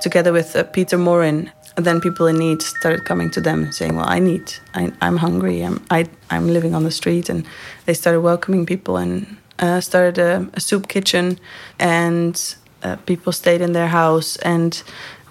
together 0.00 0.32
with 0.32 0.56
uh, 0.56 0.64
Peter 0.64 0.98
Morin. 0.98 1.50
And 1.76 1.84
then 1.84 2.00
people 2.00 2.28
in 2.28 2.38
need 2.38 2.62
started 2.62 3.04
coming 3.04 3.30
to 3.30 3.40
them 3.40 3.72
saying, 3.72 3.96
"Well, 3.96 4.08
I 4.08 4.20
need, 4.20 4.54
I, 4.74 4.92
I'm 5.00 5.16
hungry, 5.16 5.62
I'm, 5.62 5.84
I, 5.90 6.06
I'm 6.30 6.52
living 6.52 6.74
on 6.74 6.84
the 6.84 6.90
street," 6.90 7.28
and 7.28 7.44
they 7.86 7.94
started 7.94 8.20
welcoming 8.20 8.64
people 8.64 8.96
and 8.96 9.36
uh, 9.58 9.80
started 9.80 10.18
a, 10.18 10.48
a 10.54 10.60
soup 10.60 10.86
kitchen, 10.86 11.38
and 11.80 12.56
uh, 12.84 12.96
people 13.06 13.32
stayed 13.32 13.60
in 13.60 13.72
their 13.72 13.88
house 13.88 14.36
and 14.36 14.82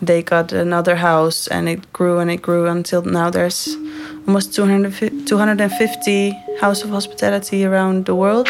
they 0.01 0.21
got 0.21 0.51
another 0.51 0.95
house 0.95 1.47
and 1.47 1.69
it 1.69 1.93
grew 1.93 2.19
and 2.19 2.29
it 2.29 2.41
grew 2.41 2.67
until 2.67 3.01
now 3.01 3.29
there's 3.29 3.75
almost 4.27 4.53
250, 4.53 5.25
250 5.25 6.31
house 6.59 6.83
of 6.83 6.89
hospitality 6.89 7.65
around 7.65 8.05
the 8.05 8.15
world. 8.15 8.47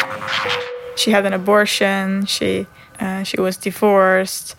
She 0.96 1.10
had 1.10 1.26
an 1.26 1.32
abortion 1.32 2.26
she 2.26 2.66
uh, 3.00 3.24
she 3.24 3.40
was 3.40 3.56
divorced 3.56 4.54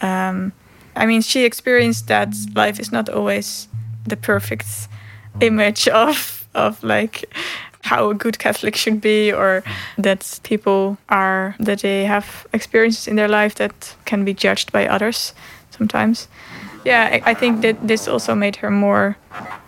um, 0.00 0.52
i 0.94 1.04
mean 1.04 1.20
she 1.20 1.44
experienced 1.44 2.06
that 2.06 2.32
life 2.54 2.78
is 2.78 2.92
not 2.92 3.08
always 3.08 3.66
the 4.06 4.16
perfect 4.16 4.88
image 5.40 5.88
of 5.88 6.46
of 6.54 6.82
like 6.82 7.24
how 7.82 8.10
a 8.10 8.14
good 8.14 8.38
Catholic 8.38 8.76
should 8.76 9.00
be, 9.00 9.32
or 9.32 9.62
that 9.96 10.40
people 10.42 10.98
are 11.08 11.56
that 11.58 11.80
they 11.80 12.04
have 12.04 12.46
experiences 12.52 13.08
in 13.08 13.16
their 13.16 13.28
life 13.28 13.54
that 13.54 13.94
can 14.04 14.24
be 14.24 14.34
judged 14.34 14.70
by 14.70 14.86
others 14.86 15.32
sometimes. 15.80 16.28
Yeah, 16.84 17.08
I, 17.12 17.30
I 17.32 17.34
think 17.34 17.62
that 17.62 17.76
this 17.88 18.08
also 18.08 18.34
made 18.34 18.56
her 18.56 18.70
more 18.70 19.16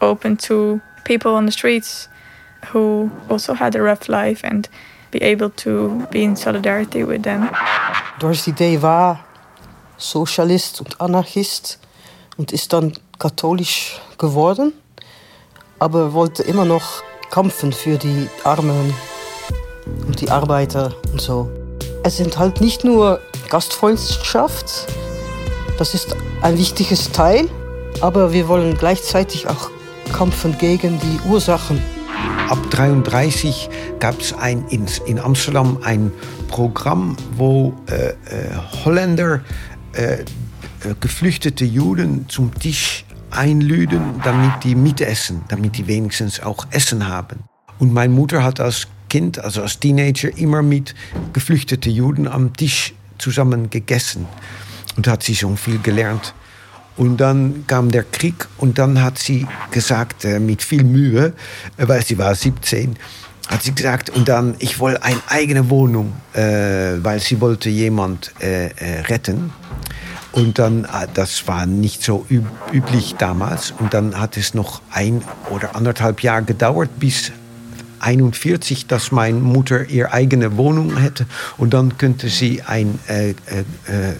open 0.01 0.37
to 0.49 0.81
people 1.05 1.35
on 1.35 1.47
the 1.47 1.53
streets 1.53 2.09
who 2.73 3.11
also 3.29 3.55
had 3.55 3.75
a 3.75 3.83
rough 3.83 4.09
life 4.09 4.45
and 4.45 4.69
be 5.11 5.19
able 5.23 5.51
to 5.51 6.07
be 6.11 6.23
in 6.23 6.37
solidarity 6.37 7.05
with 7.05 7.23
them. 7.23 7.51
Dorothy 8.19 8.53
Day 8.53 8.77
war 8.81 9.25
Sozialist 9.97 10.81
und 10.81 11.01
Anarchist 11.01 11.79
und 12.37 12.53
ist 12.53 12.73
dann 12.73 12.93
katholisch 13.19 14.01
geworden, 14.19 14.73
aber 15.79 16.13
wollte 16.13 16.43
immer 16.43 16.65
noch 16.65 17.03
kämpfen 17.31 17.73
für 17.73 17.97
die 17.99 18.29
Armen 18.45 18.95
und 20.07 20.21
die 20.21 20.31
Arbeiter 20.31 20.93
und 21.13 21.21
so. 21.21 21.51
Es 22.05 22.17
sind 22.17 22.39
halt 22.39 22.61
nicht 22.61 22.85
nur 22.85 23.21
Gastfreundschaft, 23.49 24.87
das 25.83 25.95
ist 25.95 26.15
ein 26.43 26.57
wichtiges 26.59 27.11
Teil, 27.11 27.49
aber 28.01 28.33
wir 28.33 28.47
wollen 28.47 28.79
gleichzeitig 28.79 29.49
auch 29.49 29.69
kämpfen 30.17 30.57
gegen 30.57 31.01
die 31.01 31.29
Ursachen. 31.29 31.83
Ab 32.49 32.71
33 32.71 33.69
gab 33.99 34.21
es 34.21 34.33
in, 34.71 34.87
in 35.07 35.19
Amsterdam 35.19 35.79
ein 35.83 36.13
Programm, 36.47 37.17
wo 37.37 37.75
äh, 37.89 38.11
äh, 38.11 38.15
Holländer 38.85 39.41
äh, 39.95 40.21
äh 40.21 40.25
geflüchtete 41.01 41.65
Juden 41.65 42.27
zum 42.29 42.55
Tisch 42.55 43.05
einlüden, 43.33 44.21
damit 44.23 44.63
die 44.63 44.77
mitessen, 44.77 45.41
damit 45.49 45.79
die 45.79 45.89
wenigstens 45.89 46.39
auch 46.39 46.65
Essen 46.71 47.09
haben. 47.09 47.41
Und 47.81 47.93
meine 47.93 48.13
Mutter 48.13 48.45
hat 48.45 48.61
als 48.61 48.87
Kind, 49.11 49.41
also 49.41 49.63
als 49.63 49.81
Teenager, 49.81 50.29
immer 50.39 50.63
mit 50.63 50.95
geflüchteten 51.33 51.91
Juden 51.91 52.29
am 52.29 52.53
Tisch 52.53 52.95
zusammen 53.19 53.69
gegessen. 53.69 54.29
Und 54.97 55.09
hat 55.09 55.23
sie 55.23 55.35
schon 55.35 55.57
viel 55.57 55.79
gelernt. 55.79 56.35
Und 56.97 57.19
dann 57.19 57.65
kam 57.67 57.91
der 57.91 58.05
Krieg 58.05 58.47
und 58.59 58.79
dann 58.79 59.03
hat 59.03 59.19
sie 59.19 59.47
gesagt, 59.71 60.25
äh, 60.25 60.39
mit 60.39 60.63
viel 60.63 60.85
Mühe, 60.85 61.33
äh, 61.79 61.89
weil 61.89 62.05
sie 62.05 62.19
war 62.19 62.35
17, 62.35 62.97
hat 63.49 63.63
sie 63.63 63.75
gesagt, 63.75 64.11
und 64.11 64.29
dann, 64.29 64.55
ich 64.59 64.79
wollte 64.79 65.03
eine 65.03 65.21
eigene 65.29 65.71
Wohnung, 65.71 66.13
äh, 66.35 66.99
weil 67.03 67.21
sie 67.21 67.41
wollte 67.41 67.71
jemand 67.71 68.33
retten. 68.41 69.53
Und 70.33 70.59
dann, 70.59 70.87
das 71.13 71.47
war 71.47 71.67
nicht 71.67 72.03
so 72.03 72.25
üb 72.31 72.47
üblich 72.73 73.17
damals. 73.19 73.75
Und 73.79 73.93
dann 73.93 74.19
hat 74.19 74.39
es 74.39 74.55
noch 74.55 74.81
ein 74.91 75.23
oder 75.51 75.77
anderthalb 75.77 76.23
Jahre 76.23 76.45
gedauert, 76.45 76.89
bis 76.99 77.33
41, 78.03 78.87
dass 78.87 79.13
meine 79.13 79.39
Mutter 79.39 79.89
ihre 79.89 80.13
eigene 80.13 80.57
Wohnung 80.57 80.97
hätte. 80.97 81.27
Und 81.57 81.75
dann 81.75 81.99
könnte 81.99 82.29
sie 82.29 82.63
ein 82.63 82.99
äh, 83.09 83.31
äh, 83.31 83.35
äh, 83.35 84.15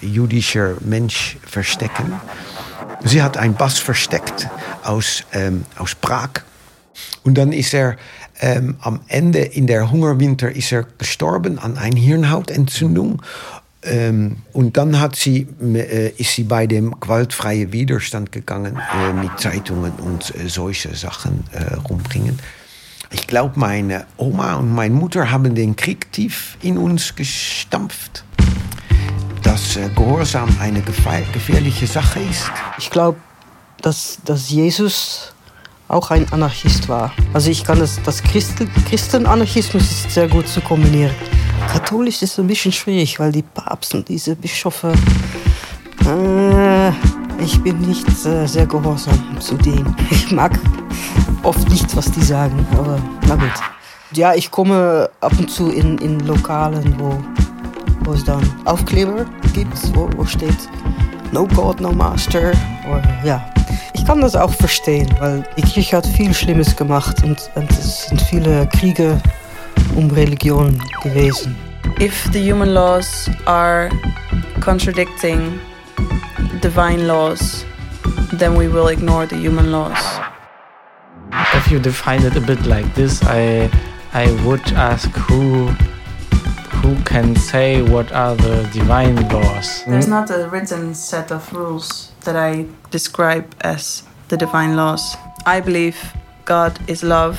jüdischer 0.00 0.74
Mensch 0.80 1.36
verstecken. 1.46 2.12
Sie 3.04 3.22
hat 3.22 3.36
einen 3.36 3.54
Bass 3.54 3.78
versteckt 3.78 4.48
aus, 4.82 5.24
ähm, 5.32 5.64
aus 5.76 5.94
Prag. 5.94 6.30
Und 7.22 7.36
dann 7.36 7.52
ist 7.52 7.74
er 7.74 7.96
ähm, 8.40 8.76
am 8.80 9.00
Ende 9.08 9.40
in 9.40 9.66
der 9.66 9.90
Hungerwinter 9.90 10.50
ist 10.50 10.72
er 10.72 10.84
gestorben 10.98 11.58
an 11.58 11.78
einer 11.78 11.98
Hirnhautentzündung. 11.98 13.22
Ähm, 13.82 14.38
und 14.52 14.76
dann 14.76 14.98
hat 14.98 15.16
sie, 15.16 15.46
äh, 15.62 16.10
ist 16.16 16.34
sie 16.34 16.42
bei 16.42 16.66
dem 16.66 16.98
gewaltfreien 16.98 17.72
Widerstand 17.72 18.32
gegangen 18.32 18.76
äh, 18.76 19.12
mit 19.12 19.38
Zeitungen 19.38 19.92
und 19.92 20.34
äh, 20.34 20.48
solche 20.48 20.94
Sachen 20.94 21.44
äh, 21.52 21.74
rumbringen. 21.74 22.38
Ich 23.10 23.26
glaube, 23.26 23.58
meine 23.58 24.06
Oma 24.16 24.54
und 24.54 24.74
meine 24.74 24.94
Mutter 24.94 25.30
haben 25.30 25.54
den 25.54 25.76
Krieg 25.76 26.10
tief 26.12 26.56
in 26.62 26.76
uns 26.76 27.14
gestampft. 27.14 28.24
Dass 29.42 29.76
äh, 29.76 29.88
Gehorsam 29.94 30.48
eine 30.60 30.82
gefährliche 30.82 31.86
Sache 31.86 32.20
ist. 32.20 32.50
Ich 32.78 32.90
glaube, 32.90 33.18
dass, 33.80 34.18
dass 34.24 34.50
Jesus 34.50 35.32
auch 35.88 36.10
ein 36.10 36.30
Anarchist 36.32 36.88
war. 36.88 37.12
Also 37.32 37.50
ich 37.50 37.62
kann 37.62 37.78
das, 37.78 38.00
das 38.02 38.22
Christen, 38.22 38.70
Christenanarchismus 38.88 39.82
ist 39.82 40.10
sehr 40.10 40.28
gut 40.28 40.48
zu 40.48 40.60
kombinieren. 40.60 41.14
Katholisch 41.72 42.22
ist 42.22 42.38
ein 42.38 42.46
bisschen 42.46 42.72
schwierig, 42.72 43.18
weil 43.20 43.32
die 43.32 43.42
Papst 43.42 43.94
und 43.94 44.08
diese 44.08 44.34
Bischöfe, 44.34 44.92
äh, 46.04 46.92
ich 47.40 47.62
bin 47.62 47.80
nicht 47.80 48.06
äh, 48.26 48.46
sehr 48.46 48.66
gehorsam 48.66 49.18
zu 49.40 49.56
denen. 49.56 49.94
Ich 50.10 50.30
mag 50.32 50.58
oft 51.42 51.68
nicht, 51.68 51.94
was 51.96 52.10
die 52.10 52.22
sagen, 52.22 52.66
aber 52.72 52.98
na 53.28 53.36
gut. 53.36 53.52
Ja, 54.12 54.34
ich 54.34 54.50
komme 54.50 55.10
ab 55.20 55.32
und 55.38 55.50
zu 55.50 55.70
in, 55.70 55.98
in 55.98 56.20
Lokalen, 56.20 56.94
wo, 56.98 57.18
wo 58.04 58.12
es 58.12 58.24
dann 58.24 58.42
Aufkleber 58.64 59.24
gibt, 59.52 59.96
wo, 59.96 60.08
wo 60.16 60.24
steht 60.24 60.56
No 61.32 61.46
God, 61.46 61.80
no 61.80 61.92
Master. 61.92 62.52
Oder, 62.88 63.02
ja, 63.24 63.44
ich 63.94 64.04
kann 64.04 64.20
das 64.20 64.36
auch 64.36 64.52
verstehen, 64.52 65.08
weil 65.18 65.44
die 65.56 65.62
Kirche 65.62 65.96
hat 65.96 66.06
viel 66.06 66.32
Schlimmes 66.32 66.76
gemacht 66.76 67.22
und, 67.24 67.50
und 67.56 67.70
es 67.72 68.06
sind 68.06 68.22
viele 68.22 68.68
Kriege 68.68 69.20
um 69.96 70.10
Religion 70.10 70.80
gewesen. 71.02 71.56
If 72.00 72.28
the 72.32 72.52
human 72.52 72.70
laws 72.70 73.28
are 73.46 73.90
contradicting 74.60 75.58
divine 76.56 77.06
laws, 77.06 77.64
then 78.32 78.54
we 78.54 78.68
will 78.68 78.88
ignore 78.88 79.26
the 79.26 79.36
human 79.36 79.72
laws. 79.72 79.98
If 81.54 81.70
you 81.70 81.78
define 81.78 82.22
it 82.22 82.36
a 82.36 82.40
bit 82.40 82.66
like 82.66 82.94
this, 82.94 83.22
I 83.22 83.70
I 84.12 84.30
would 84.44 84.66
ask 84.72 85.10
who 85.28 85.68
who 86.80 86.94
can 87.04 87.34
say 87.36 87.82
what 87.82 88.12
are 88.12 88.36
the 88.36 88.68
divine 88.72 89.16
laws. 89.28 89.82
There's 89.86 90.08
not 90.08 90.30
a 90.30 90.48
written 90.48 90.94
set 90.94 91.32
of 91.32 91.52
rules 91.52 92.12
that 92.24 92.36
I 92.36 92.66
describe 92.90 93.46
as 93.60 94.02
the 94.28 94.36
divine 94.36 94.76
laws. 94.76 95.16
I 95.46 95.60
believe 95.60 95.96
God 96.44 96.78
is 96.88 97.02
love. 97.02 97.38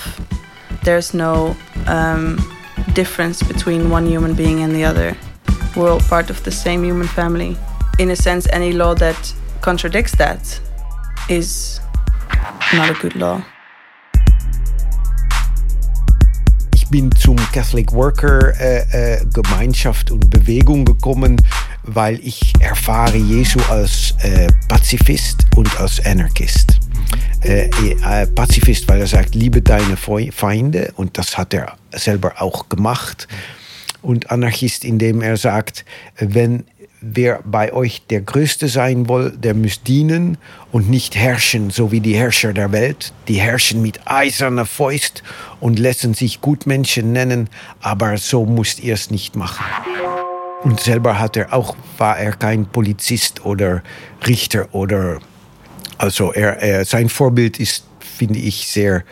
There's 0.83 1.13
no 1.13 1.55
um, 1.87 2.37
difference 2.93 3.41
between 3.41 3.89
one 3.89 4.05
human 4.05 4.33
being 4.33 4.61
and 4.61 4.75
the 4.75 4.83
other. 4.83 5.15
We're 5.75 5.91
all 5.91 5.99
part 5.99 6.29
of 6.29 6.43
the 6.43 6.51
same 6.51 6.83
human 6.83 7.07
family. 7.07 7.57
In 7.99 8.11
a 8.11 8.15
sense, 8.15 8.47
any 8.53 8.73
law 8.73 8.93
that 8.93 9.33
contradicts 9.61 10.15
that 10.17 10.61
is 11.29 11.81
not 12.73 12.91
a 12.91 12.93
good 12.93 13.15
law. 13.15 13.41
Ich 16.75 16.87
bin 16.89 17.11
zum 17.15 17.37
Catholic 17.51 17.91
Worker 17.91 18.53
äh, 18.59 19.15
äh, 19.15 19.25
Gemeinschaft 19.33 20.11
und 20.11 20.29
Bewegung 20.29 20.85
gekommen, 20.85 21.41
weil 21.83 22.19
ich 22.19 22.53
erfahre 22.59 23.17
Jesu 23.17 23.59
als 23.69 24.13
äh, 24.21 24.47
Pazifist 24.67 25.47
und 25.55 25.79
als 25.79 25.99
Anarchist. 26.05 26.79
Äh, 27.41 27.69
äh, 27.69 28.27
Pazifist, 28.27 28.87
weil 28.87 29.01
er 29.01 29.07
sagt, 29.07 29.33
liebe 29.33 29.63
deine 29.63 29.97
Feinde 29.97 30.93
und 30.97 31.17
das 31.17 31.35
hat 31.35 31.53
er 31.55 31.77
selber 31.93 32.41
auch 32.41 32.69
gemacht. 32.69 33.27
Und 34.03 34.29
Anarchist, 34.29 34.85
indem 34.85 35.21
er 35.21 35.35
sagt, 35.35 35.83
wenn 36.19 36.63
wer 37.01 37.41
bei 37.43 37.73
euch 37.73 38.03
der 38.09 38.21
Größte 38.21 38.67
sein 38.67 39.07
will, 39.07 39.31
der 39.31 39.53
muss 39.53 39.83
dienen 39.83 40.37
und 40.71 40.89
nicht 40.89 41.15
herrschen, 41.15 41.69
so 41.69 41.91
wie 41.91 41.99
die 41.99 42.15
Herrscher 42.15 42.53
der 42.53 42.71
Welt. 42.71 43.13
Die 43.27 43.39
herrschen 43.39 43.81
mit 43.81 43.99
eiserner 44.05 44.65
Faust 44.65 45.23
und 45.59 45.79
lassen 45.79 46.13
sich 46.13 46.41
Gutmenschen 46.41 47.11
nennen, 47.11 47.49
aber 47.81 48.17
so 48.17 48.45
müsst 48.45 48.79
ihr 48.79 48.93
es 48.93 49.11
nicht 49.11 49.35
machen. 49.35 49.65
Und 50.63 50.79
selber 50.79 51.19
hat 51.19 51.37
er 51.37 51.53
auch, 51.53 51.75
war 51.97 52.17
er 52.17 52.33
kein 52.33 52.65
Polizist 52.65 53.45
oder 53.45 53.83
Richter 54.25 54.73
oder, 54.73 55.19
also 55.97 56.31
er, 56.33 56.57
er 56.57 56.85
sein 56.85 57.09
Vorbild 57.09 57.59
ist, 57.59 57.85
finde 57.99 58.39
ich, 58.39 58.67
sehr 58.67 59.03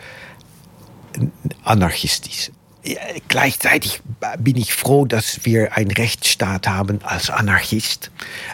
anarchistisch 1.64 2.50
gleichzeitig 3.28 4.00
bin 4.38 4.56
ich 4.56 4.74
froh, 4.74 5.04
dass 5.04 5.44
wir 5.44 5.76
einen 5.76 5.90
Rechtsstaat 5.90 6.68
haben 6.68 7.00
als 7.02 7.30
Anarchist 7.30 8.10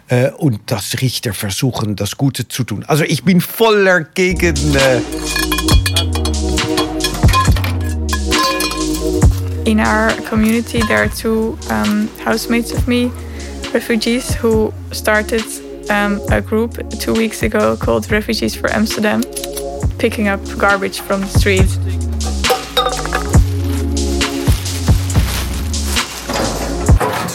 äh, 0.09 0.31
und 0.31 0.61
dass 0.71 1.01
Richter 1.01 1.35
versuchen, 1.35 1.97
das 1.97 2.17
Gute 2.17 2.49
zu 2.49 2.65
tun. 2.65 2.85
Also 2.87 3.05
ich 3.05 3.25
bin 3.25 3.41
voller 3.41 4.03
gegen. 4.03 4.75
Äh 4.75 5.01
In 9.65 9.79
our 9.79 10.11
community, 10.29 10.81
there 10.81 10.99
are 10.99 11.09
two 11.09 11.57
um, 11.71 12.09
housemates 12.25 12.73
of 12.73 12.89
me, 12.89 13.13
refugees, 13.73 14.35
who 14.35 14.73
started 14.91 15.45
um, 15.89 16.21
a 16.31 16.41
group 16.41 16.77
two 16.99 17.15
weeks 17.15 17.43
ago 17.43 17.77
called 17.77 18.11
Refugees 18.11 18.57
for 18.57 18.71
Amsterdam, 18.73 19.23
picking 19.99 20.27
up 20.29 20.41
garbage 20.59 21.01
from 21.01 21.21
the 21.21 21.39
street. 21.39 22.12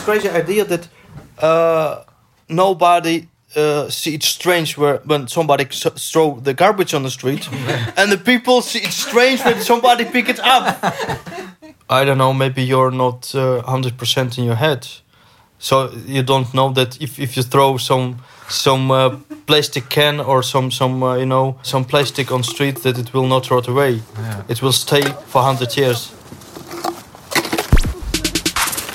Crazy 0.07 0.29
idea 0.29 0.63
that 0.63 0.87
uh, 1.39 2.03
nobody 2.47 3.27
uh, 3.55 3.89
see 3.89 4.13
it 4.13 4.23
strange 4.23 4.77
where, 4.77 4.97
when 5.05 5.27
somebody 5.27 5.65
throw 6.11 6.39
the 6.39 6.53
garbage 6.53 6.93
on 6.93 7.03
the 7.03 7.09
street, 7.09 7.49
and 7.97 8.11
the 8.11 8.17
people 8.17 8.61
see 8.61 8.79
it 8.79 8.93
strange 8.93 9.43
when 9.43 9.59
somebody 9.61 10.05
pick 10.05 10.29
it 10.29 10.39
up. 10.39 10.65
I 11.89 12.05
don't 12.05 12.17
know. 12.17 12.33
Maybe 12.33 12.61
you're 12.63 12.91
not 12.91 13.35
uh, 13.35 13.61
hundred 13.63 13.93
uh, 13.93 13.97
percent 13.97 14.37
in 14.37 14.45
your 14.45 14.55
head, 14.55 14.87
so 15.59 15.91
you 16.05 16.23
don't 16.23 16.53
know 16.53 16.73
that 16.73 17.01
if, 17.01 17.19
if 17.19 17.35
you 17.35 17.43
throw 17.43 17.77
some 17.77 18.15
some 18.47 18.91
uh, 18.91 19.09
plastic 19.45 19.89
can 19.89 20.21
or 20.21 20.41
some 20.41 20.71
some 20.71 21.03
uh, 21.03 21.17
you 21.17 21.25
know 21.25 21.57
some 21.63 21.83
plastic 21.85 22.31
on 22.31 22.43
street 22.43 22.77
that 22.83 22.97
it 22.97 23.13
will 23.13 23.27
not 23.27 23.49
rot 23.51 23.67
away. 23.67 24.01
Yeah. 24.15 24.43
It 24.47 24.61
will 24.61 24.73
stay 24.73 25.03
for 25.31 25.41
hundred 25.41 25.75
years 25.77 26.16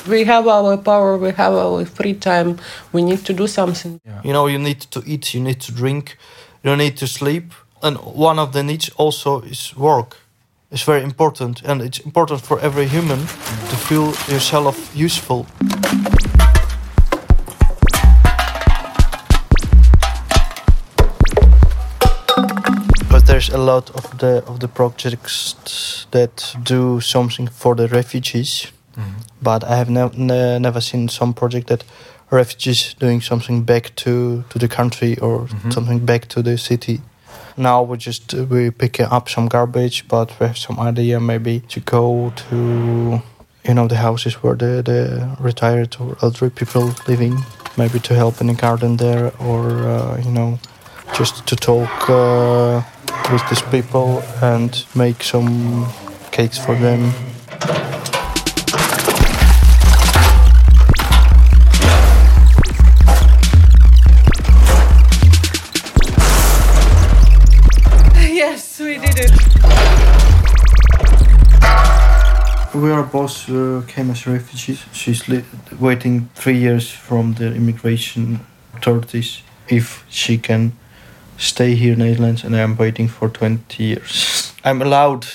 we 0.06 0.24
have 0.24 0.48
our 0.48 0.76
power, 0.76 1.16
we 1.16 1.30
have 1.32 1.54
our 1.54 1.84
free 1.84 2.14
time, 2.14 2.58
we 2.92 3.02
need 3.02 3.24
to 3.24 3.32
do 3.32 3.46
something. 3.46 4.00
You 4.24 4.32
know, 4.32 4.46
you 4.46 4.58
need 4.58 4.80
to 4.90 5.02
eat, 5.06 5.34
you 5.34 5.40
need 5.40 5.60
to 5.60 5.72
drink, 5.72 6.16
you 6.62 6.76
need 6.76 6.96
to 6.96 7.06
sleep. 7.06 7.52
And 7.82 7.96
one 7.98 8.38
of 8.38 8.52
the 8.52 8.62
needs 8.62 8.90
also 8.96 9.40
is 9.40 9.76
work. 9.76 10.16
It's 10.70 10.84
very 10.84 11.02
important, 11.02 11.62
and 11.62 11.82
it's 11.82 11.98
important 11.98 12.40
for 12.40 12.58
every 12.60 12.86
human 12.86 13.18
to 13.18 13.76
feel 13.76 14.06
yourself 14.28 14.90
useful. 14.94 15.46
But 23.10 23.26
there's 23.26 23.50
a 23.50 23.58
lot 23.58 23.90
of 23.90 24.18
the 24.18 24.42
of 24.46 24.58
the 24.60 24.68
projects 24.68 26.06
that 26.10 26.56
do 26.62 27.00
something 27.00 27.48
for 27.48 27.74
the 27.74 27.88
refugees 27.88 28.72
Mm-hmm. 28.96 29.20
But 29.40 29.64
I 29.64 29.76
have 29.76 29.90
ne- 29.90 30.16
ne- 30.16 30.58
never 30.58 30.80
seen 30.80 31.08
some 31.08 31.32
project 31.34 31.68
that 31.68 31.84
refugees 32.30 32.94
doing 32.94 33.20
something 33.20 33.62
back 33.62 33.94
to, 33.96 34.44
to 34.48 34.58
the 34.58 34.68
country 34.68 35.18
or 35.18 35.40
mm-hmm. 35.40 35.70
something 35.70 36.04
back 36.04 36.28
to 36.28 36.42
the 36.42 36.56
city. 36.56 37.00
Now 37.56 37.82
we 37.82 37.98
just 37.98 38.34
uh, 38.34 38.44
we 38.44 38.70
picking 38.70 39.06
up 39.06 39.28
some 39.28 39.48
garbage, 39.48 40.08
but 40.08 40.30
we 40.40 40.46
have 40.46 40.56
some 40.56 40.80
idea 40.80 41.20
maybe 41.20 41.60
to 41.68 41.80
go 41.80 42.32
to 42.48 43.22
you 43.64 43.74
know 43.74 43.86
the 43.86 43.96
houses 43.96 44.42
where 44.42 44.54
the, 44.54 44.82
the 44.82 45.36
retired 45.38 45.96
or 46.00 46.16
elderly 46.22 46.50
people 46.50 46.94
living, 47.06 47.36
maybe 47.76 48.00
to 48.00 48.14
help 48.14 48.40
in 48.40 48.46
the 48.46 48.54
garden 48.54 48.96
there, 48.96 49.32
or 49.38 49.86
uh, 49.86 50.18
you 50.24 50.30
know 50.30 50.58
just 51.14 51.46
to 51.46 51.54
talk 51.54 52.08
uh, 52.08 52.80
with 53.30 53.46
these 53.50 53.62
people 53.70 54.22
and 54.40 54.86
make 54.94 55.22
some 55.22 55.86
cakes 56.30 56.56
for 56.56 56.74
them 56.74 57.12
we 72.74 72.90
are 72.90 73.02
both 73.02 73.48
uh, 73.50 73.82
came 73.86 74.10
as 74.10 74.26
refugees. 74.26 74.84
She's 74.92 75.22
waiting 75.78 76.28
three 76.34 76.56
years 76.56 76.90
from 76.90 77.34
the 77.34 77.54
immigration 77.54 78.40
authorities 78.74 79.42
if 79.68 80.04
she 80.08 80.38
can 80.38 80.72
stay 81.36 81.74
here 81.74 81.92
in 81.92 81.98
the 81.98 82.06
Netherlands, 82.06 82.44
and 82.44 82.56
I'm 82.56 82.76
waiting 82.76 83.08
for 83.08 83.28
20 83.28 83.82
years. 83.82 84.54
I'm 84.64 84.80
allowed 84.80 85.26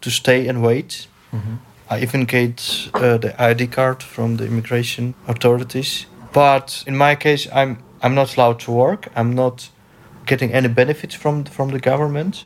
to 0.00 0.10
stay 0.10 0.48
and 0.48 0.62
wait. 0.62 1.06
Mm-hmm. 1.32 1.54
I 1.88 2.00
even 2.00 2.24
get 2.24 2.90
uh, 2.94 3.16
the 3.18 3.34
ID 3.40 3.68
card 3.68 4.02
from 4.02 4.36
the 4.36 4.44
immigration 4.44 5.14
authorities. 5.28 6.06
But 6.32 6.84
in 6.86 6.96
my 6.96 7.14
case, 7.14 7.48
I'm 7.52 7.78
I'm 8.02 8.14
not 8.14 8.36
allowed 8.36 8.60
to 8.60 8.72
work. 8.72 9.08
I'm 9.16 9.34
not 9.34 9.70
getting 10.26 10.52
any 10.52 10.68
benefits 10.68 11.14
from 11.14 11.44
from 11.44 11.70
the 11.70 11.78
government. 11.78 12.44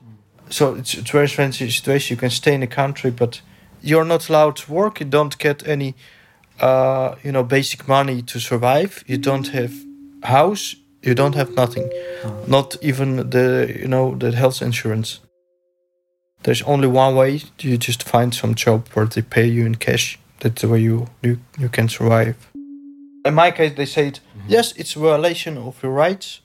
So 0.50 0.74
it's, 0.74 0.94
it's 0.94 1.10
a 1.10 1.12
very 1.12 1.28
strange 1.28 1.56
situation. 1.56 2.14
You 2.14 2.20
can 2.20 2.30
stay 2.30 2.54
in 2.54 2.60
the 2.60 2.66
country, 2.66 3.10
but 3.10 3.40
you're 3.82 4.04
not 4.04 4.28
allowed 4.28 4.56
to 4.56 4.72
work. 4.72 5.00
You 5.00 5.06
don't 5.06 5.36
get 5.38 5.66
any, 5.66 5.94
uh, 6.60 7.14
you 7.22 7.32
know, 7.32 7.42
basic 7.42 7.88
money 7.88 8.22
to 8.22 8.38
survive. 8.38 9.04
You 9.06 9.18
don't 9.18 9.48
have 9.48 9.72
house. 10.22 10.76
You 11.02 11.14
don't 11.14 11.34
have 11.34 11.54
nothing, 11.54 11.90
oh. 12.24 12.44
not 12.46 12.76
even 12.82 13.30
the 13.30 13.74
you 13.80 13.88
know 13.88 14.14
the 14.14 14.32
health 14.32 14.60
insurance. 14.60 15.20
There's 16.42 16.62
only 16.62 16.88
one 16.88 17.14
way. 17.16 17.40
You 17.58 17.78
just 17.78 18.02
find 18.02 18.34
some 18.34 18.54
job 18.54 18.88
where 18.92 19.06
they 19.06 19.22
pay 19.22 19.46
you 19.46 19.64
in 19.64 19.76
cash. 19.76 20.18
That's 20.40 20.60
the 20.60 20.68
way 20.68 20.80
you 20.80 21.06
you, 21.22 21.38
you 21.58 21.70
can 21.70 21.88
survive. 21.88 22.36
In 23.24 23.34
my 23.34 23.50
case, 23.50 23.72
they 23.76 23.86
said 23.86 24.20
mm-hmm. 24.20 24.50
yes, 24.50 24.72
it's 24.76 24.94
a 24.94 24.98
violation 24.98 25.56
of 25.56 25.82
your 25.82 25.92
rights, 25.92 26.42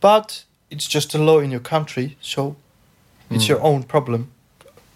but 0.00 0.44
it's 0.70 0.86
just 0.86 1.14
a 1.14 1.18
law 1.18 1.40
in 1.40 1.50
your 1.50 1.62
country, 1.62 2.16
so 2.20 2.54
it's 3.30 3.46
mm. 3.46 3.48
your 3.48 3.60
own 3.62 3.82
problem 3.82 4.30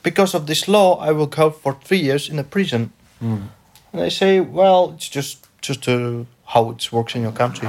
because 0.03 0.35
of 0.35 0.47
this 0.47 0.69
law, 0.69 0.99
I 0.99 1.13
will 1.13 1.27
go 1.27 1.51
for 1.51 1.77
three 1.85 1.99
years 1.99 2.29
in 2.29 2.39
a 2.39 2.45
prison. 2.45 2.93
Mm. 3.23 3.49
And 3.93 4.03
they 4.03 4.11
say, 4.11 4.41
well, 4.41 4.93
it's 4.95 5.09
just 5.09 5.47
just 5.61 5.89
uh, 5.89 6.25
how 6.47 6.71
it 6.71 6.93
works 6.93 7.15
in 7.15 7.23
your 7.23 7.33
country. 7.33 7.69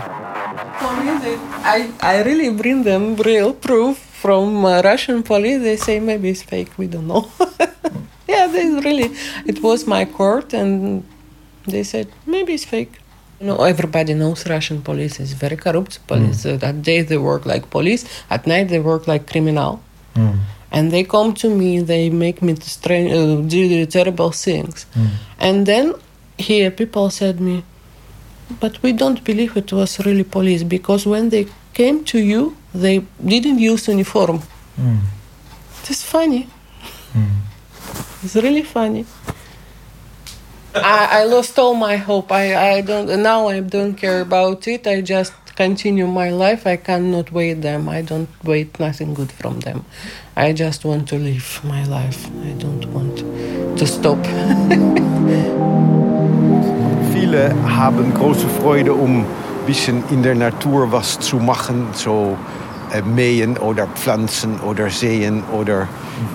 For 0.80 0.94
me, 1.04 1.18
they, 1.20 1.38
I, 1.76 1.92
I 2.02 2.24
really 2.24 2.50
bring 2.50 2.84
them 2.84 3.16
real 3.18 3.54
proof 3.54 3.98
from 3.98 4.66
uh, 4.66 4.82
Russian 4.82 5.22
police. 5.22 5.62
They 5.62 5.78
say 5.78 6.00
maybe 6.00 6.30
it's 6.30 6.42
fake. 6.42 6.72
We 6.78 6.88
don't 6.88 7.08
know. 7.08 7.30
yeah, 8.28 8.48
they 8.48 8.70
really. 8.70 9.12
It 9.46 9.62
was 9.62 9.86
my 9.86 10.06
court, 10.06 10.54
and 10.54 11.06
they 11.68 11.84
said 11.84 12.08
maybe 12.26 12.54
it's 12.56 12.66
fake. 12.66 13.00
You 13.40 13.48
know, 13.48 13.64
everybody 13.64 14.14
knows 14.14 14.48
Russian 14.48 14.82
police 14.82 15.20
is 15.20 15.34
very 15.34 15.58
corrupt 15.58 16.00
police. 16.08 16.46
Mm. 16.46 16.64
Uh, 16.64 16.66
at 16.66 16.82
day 16.82 17.02
they 17.04 17.18
work 17.18 17.46
like 17.46 17.70
police, 17.70 18.06
at 18.30 18.48
night 18.48 18.70
they 18.70 18.80
work 18.80 19.08
like 19.08 19.28
criminal. 19.28 19.82
Mm 20.16 20.40
and 20.74 20.92
they 20.92 21.04
come 21.04 21.34
to 21.36 21.50
me. 21.50 21.80
They 21.80 22.10
make 22.10 22.42
me 22.42 22.56
strange, 22.56 23.12
uh, 23.12 23.48
do 23.48 23.86
terrible 23.86 24.32
things, 24.32 24.86
mm. 24.96 25.10
and 25.40 25.66
then 25.66 25.94
here 26.38 26.72
people 26.72 27.10
said 27.10 27.40
me, 27.40 27.64
but 28.60 28.82
we 28.84 28.92
don't 28.92 29.24
believe 29.24 29.56
it 29.56 29.72
was 29.72 30.00
really 30.06 30.24
police 30.24 30.64
because 30.64 31.06
when 31.06 31.30
they 31.30 31.48
came 31.74 32.04
to 32.06 32.20
you, 32.20 32.58
they 32.74 33.00
didn't 33.24 33.60
use 33.60 33.88
uniform. 33.88 34.42
Mm. 34.80 35.00
It's 35.90 36.04
funny. 36.04 36.48
Mm. 37.14 37.42
It's 38.24 38.36
really 38.36 38.64
funny. 38.64 39.06
I, 40.76 41.22
I 41.22 41.24
lost 41.26 41.60
all 41.60 41.76
my 41.76 41.98
hope. 41.98 42.32
I, 42.32 42.78
I 42.78 42.82
don't 42.82 43.22
now 43.22 43.48
I 43.48 43.60
don't 43.60 43.94
care 43.94 44.22
about 44.22 44.68
it. 44.68 44.88
I 44.88 45.02
just 45.02 45.34
continue 45.56 46.08
my 46.08 46.30
life. 46.30 46.66
I 46.66 46.78
cannot 46.78 47.32
wait 47.32 47.62
them. 47.62 47.88
I 47.90 48.02
don't 48.02 48.30
wait 48.44 48.80
nothing 48.80 49.14
good 49.14 49.32
from 49.32 49.60
them. 49.60 49.86
I 50.36 50.52
just 50.52 50.84
want 50.84 51.08
to 51.10 51.16
live 51.18 51.62
my 51.64 51.84
life. 51.84 52.26
I 52.44 52.54
don't 52.58 52.84
want 52.92 53.24
to 53.78 53.86
stop. 53.86 54.18
Viele 57.14 57.54
haben 57.78 58.12
große 58.16 58.50
Freude, 58.50 58.94
um 58.94 59.20
ein 59.20 59.26
bisschen 59.68 60.04
in 60.10 60.24
der 60.24 60.34
Natur 60.34 60.92
was 60.92 61.20
zu 61.20 61.36
machen, 61.36 61.86
so 61.94 62.36
äh, 62.92 63.04
mähen 63.04 63.60
oder 63.60 63.86
pflanzen 63.86 64.60
oder 64.62 64.90
säen 64.90 65.44
oder 65.52 65.88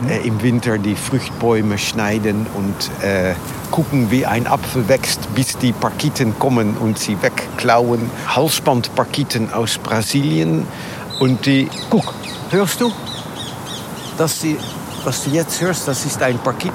äh, 0.08 0.24
im 0.24 0.40
Winter 0.42 0.78
die 0.78 0.94
Fruchtbäume 0.94 1.76
schneiden 1.76 2.46
und 2.54 3.04
äh, 3.04 3.34
gucken, 3.72 4.12
wie 4.12 4.24
ein 4.24 4.46
Apfel 4.46 4.88
wächst, 4.88 5.34
bis 5.34 5.58
die 5.58 5.72
Parkiten 5.72 6.38
kommen 6.38 6.76
und 6.76 7.00
sie 7.00 7.20
wegklauen. 7.20 8.08
Halsbandparkiten 8.28 9.52
aus 9.52 9.76
Brasilien 9.78 10.68
und 11.18 11.46
die... 11.46 11.68
Guck, 11.90 12.14
hörst 12.50 12.80
du? 12.80 12.92
Das 14.18 14.40
die, 14.40 14.56
was 15.04 15.24
du 15.24 15.30
jetzt 15.30 15.60
hörst, 15.60 15.86
das 15.88 16.04
ist 16.04 16.22
ein 16.22 16.38
Parkit. 16.38 16.72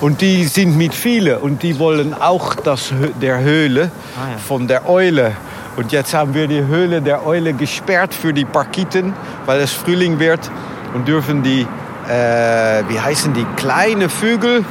Und 0.00 0.20
die 0.20 0.44
sind 0.46 0.76
mit 0.76 0.92
vielen 0.92 1.38
und 1.38 1.62
die 1.62 1.78
wollen 1.78 2.14
auch 2.14 2.54
das, 2.56 2.92
der 3.20 3.38
Höhle 3.40 3.90
Ah, 4.16 4.32
ja. 4.32 4.38
von 4.38 4.66
der 4.66 4.88
Eule. 4.88 5.32
Und 5.76 5.92
jetzt 5.92 6.12
haben 6.14 6.34
wir 6.34 6.48
die 6.48 6.64
Höhle 6.66 7.00
der 7.00 7.24
Eule 7.24 7.52
gesperrt 7.54 8.12
für 8.12 8.32
die 8.32 8.44
Parkiten, 8.44 9.14
weil 9.46 9.60
es 9.60 9.72
Frühling 9.72 10.18
wird 10.18 10.50
und 10.94 11.06
dürfen 11.06 11.42
die, 11.42 11.66
äh, 12.08 12.82
wie 12.88 13.00
heißen 13.00 13.32
die, 13.32 13.46
kleine 13.56 14.08
Vögel, 14.08 14.64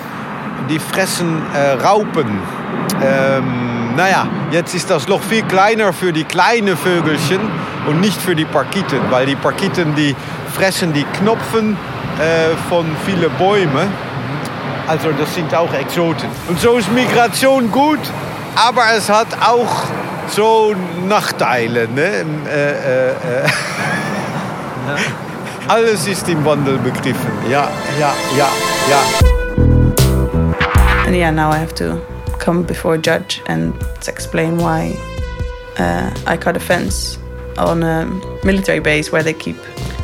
die 0.70 0.78
fressen 0.78 1.42
äh, 1.56 1.72
Raupen. 1.84 2.42
Ähm, 3.02 3.71
naja, 3.96 4.28
jetzt 4.52 4.74
ist 4.74 4.90
das 4.90 5.08
Loch 5.08 5.22
viel 5.22 5.44
kleiner 5.44 5.94
für 5.94 6.12
die 6.14 6.24
kleinen 6.24 6.76
Vögelchen 6.78 7.40
und 7.88 8.02
nicht 8.02 8.22
für 8.22 8.36
die 8.36 8.46
Parkiten, 8.46 9.00
weil 9.10 9.26
die 9.26 9.36
Parkiten, 9.36 9.96
die 9.96 10.16
fressen 10.54 10.94
die 10.94 11.04
Knopfen 11.04 11.76
äh, 12.20 12.56
von 12.70 12.86
vielen 13.06 13.32
Bäumen. 13.38 13.90
Also 14.88 15.12
das 15.12 15.34
sind 15.34 15.54
auch 15.56 15.74
Exoten. 15.74 16.30
Und 16.48 16.60
so 16.60 16.78
ist 16.78 16.92
Migration 16.92 17.72
gut, 17.72 18.00
aber 18.56 18.84
es 18.96 19.10
hat 19.10 19.28
auch 19.42 19.84
so 20.28 20.76
Nachteile. 21.08 21.88
Ne? 21.88 22.26
Äh, 22.50 22.72
äh, 22.72 23.10
äh. 23.10 23.14
Alles 25.68 26.08
ist 26.08 26.28
im 26.28 26.44
Wandel 26.44 26.80
begriffen. 26.80 27.32
Ja, 27.50 27.70
ja, 28.00 28.14
ja, 28.38 28.50
ja. 28.90 29.00
And 31.06 31.16
yeah, 31.16 31.32
now 31.32 31.52
I 31.52 31.58
have 31.58 31.74
to 31.76 32.02
come 32.42 32.64
before 32.64 32.96
a 32.96 32.98
judge 32.98 33.42
and 33.48 33.74
explain 34.08 34.58
why 34.58 34.94
uh, 35.78 36.10
I 36.26 36.38
cut 36.38 36.58
a 36.58 36.60
fence 36.60 37.18
on 37.58 37.84
a 37.84 38.06
military 38.44 38.80
base 38.80 39.12
where 39.12 39.24
they 39.24 39.34
keep 39.34 39.58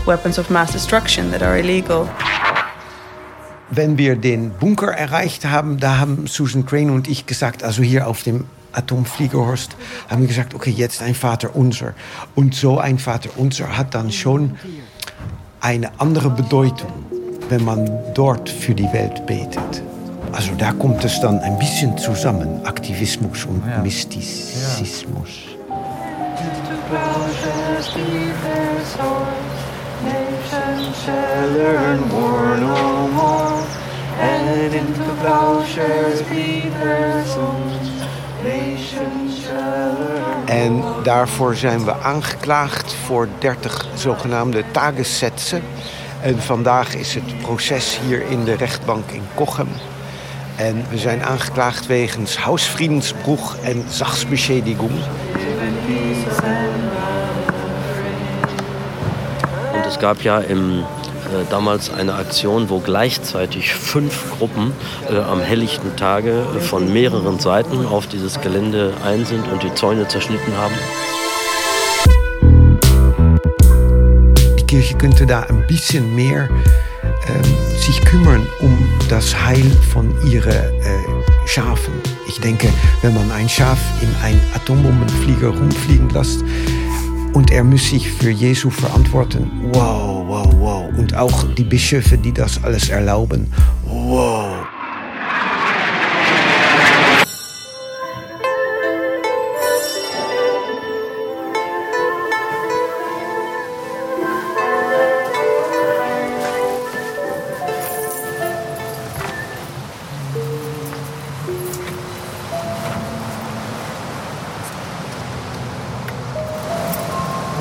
weapons 0.06 0.38
of 0.38 0.50
mass 0.50 0.72
destruction 0.72 1.32
that 1.32 1.42
are 1.42 1.58
illegal. 1.58 2.08
Wenn 3.70 3.98
wir 3.98 4.16
den 4.16 4.52
Bunker 4.52 4.94
erreicht 4.94 5.44
haben, 5.46 5.78
da 5.80 5.98
haben 5.98 6.28
Susan 6.28 6.66
Crane 6.66 6.92
und 6.92 7.10
ich 7.10 7.26
gesagt, 7.26 7.64
also 7.64 7.84
hier 7.84 8.08
auf 8.08 8.24
dem 8.24 8.46
Atomfliegerhorst, 8.72 9.76
haben 10.10 10.22
wir 10.22 10.28
gesagt, 10.28 10.54
okay, 10.54 10.70
jetzt 10.70 11.02
ein 11.02 11.16
Vater 11.16 11.56
unser. 11.56 11.94
Und 12.36 12.56
so 12.56 12.80
ein 12.80 12.98
Vater 12.98 13.30
unser 13.36 13.78
hat 13.78 13.94
dann 13.94 14.12
schon 14.12 14.58
eine 15.60 16.00
andere 16.00 16.30
Bedeutung, 16.30 17.06
wenn 17.50 17.66
man 17.66 17.90
dort 18.14 18.50
für 18.50 18.74
die 18.74 18.92
Welt 18.94 19.26
betet. 19.26 19.84
Also 20.38 20.54
da 20.56 20.72
kommt 20.72 21.04
es 21.04 21.20
dann 21.20 21.40
ein 21.40 21.58
bisschen 21.58 21.98
zusammen, 21.98 22.64
Aktivismus 22.64 23.46
und 23.46 23.64
Mystizismus. 23.82 25.58
En 40.46 40.84
daarvoor 41.04 41.56
zijn 41.56 41.86
we 41.86 41.94
aangeklaagd 42.02 42.94
voor 42.94 43.28
30 43.40 43.88
zogenaamde 43.96 44.64
tagessätze. 44.72 45.62
En 46.22 46.42
vandaag 46.42 46.96
is 46.96 47.14
het 47.14 47.42
proces 47.42 48.00
hier 48.08 48.22
in 48.30 48.44
de 48.44 48.54
rechtbank 48.54 49.10
in 49.12 49.24
Kochem. 49.36 49.68
En 50.58 50.86
we 50.90 50.98
zijn 50.98 51.24
aangeklaagd 51.24 51.86
wegens 51.86 52.46
Hausfriedensbruch 52.46 53.56
en 53.64 53.84
Sachsbeschädigung. 53.90 54.92
Und 59.74 59.86
es 59.88 60.00
gab 60.00 60.24
ja 60.24 60.40
im, 60.40 60.80
äh, 60.80 61.46
damals 61.52 61.92
eine 61.94 62.16
Aktion, 62.16 62.70
wo 62.70 62.80
gleichzeitig 62.80 63.74
fünf 63.76 64.32
Gruppen 64.38 64.74
äh, 65.12 65.18
am 65.18 65.42
helllichten 65.42 65.96
Tage 65.96 66.32
äh, 66.32 66.60
von 66.60 66.92
mehreren 66.92 67.40
Seiten 67.40 67.86
auf 67.86 68.08
dieses 68.08 68.42
Gelände 68.42 68.94
ein 69.06 69.26
sind 69.26 69.48
und 69.52 69.62
die 69.62 69.74
Zäune 69.76 70.08
zerschnitten 70.08 70.58
haben. 70.58 70.76
Die 74.58 74.66
Kirche 74.66 74.98
könnte 74.98 75.28
da 75.28 75.42
ein 75.42 75.68
bisschen 75.68 76.16
mehr 76.16 76.50
ähm, 77.30 77.78
sich 77.78 78.02
kümmern 78.02 78.46
um 78.60 78.78
das 79.10 79.36
Heil 79.46 79.70
von 79.92 80.14
ihren 80.30 80.52
äh, 80.52 81.48
Schafen. 81.48 81.94
Ich 82.28 82.40
denke, 82.40 82.68
wenn 83.02 83.14
man 83.14 83.32
ein 83.32 83.48
Schaf 83.48 83.80
in 84.02 84.10
einen 84.24 84.42
Atombombenflieger 84.54 85.50
rumfliegen 85.50 86.10
lässt 86.10 86.44
und 87.34 87.52
er 87.52 87.64
muss 87.64 87.90
sich 87.90 88.10
für 88.12 88.30
Jesu 88.30 88.70
verantworten, 88.70 89.50
wow, 89.74 90.26
wow, 90.28 90.48
wow. 90.60 90.90
Und 90.98 91.16
auch 91.16 91.44
die 91.56 91.64
Bischöfe, 91.64 92.18
die 92.18 92.34
das 92.34 92.64
alles 92.64 92.90
erlauben, 92.90 93.48
wow. 93.86 94.37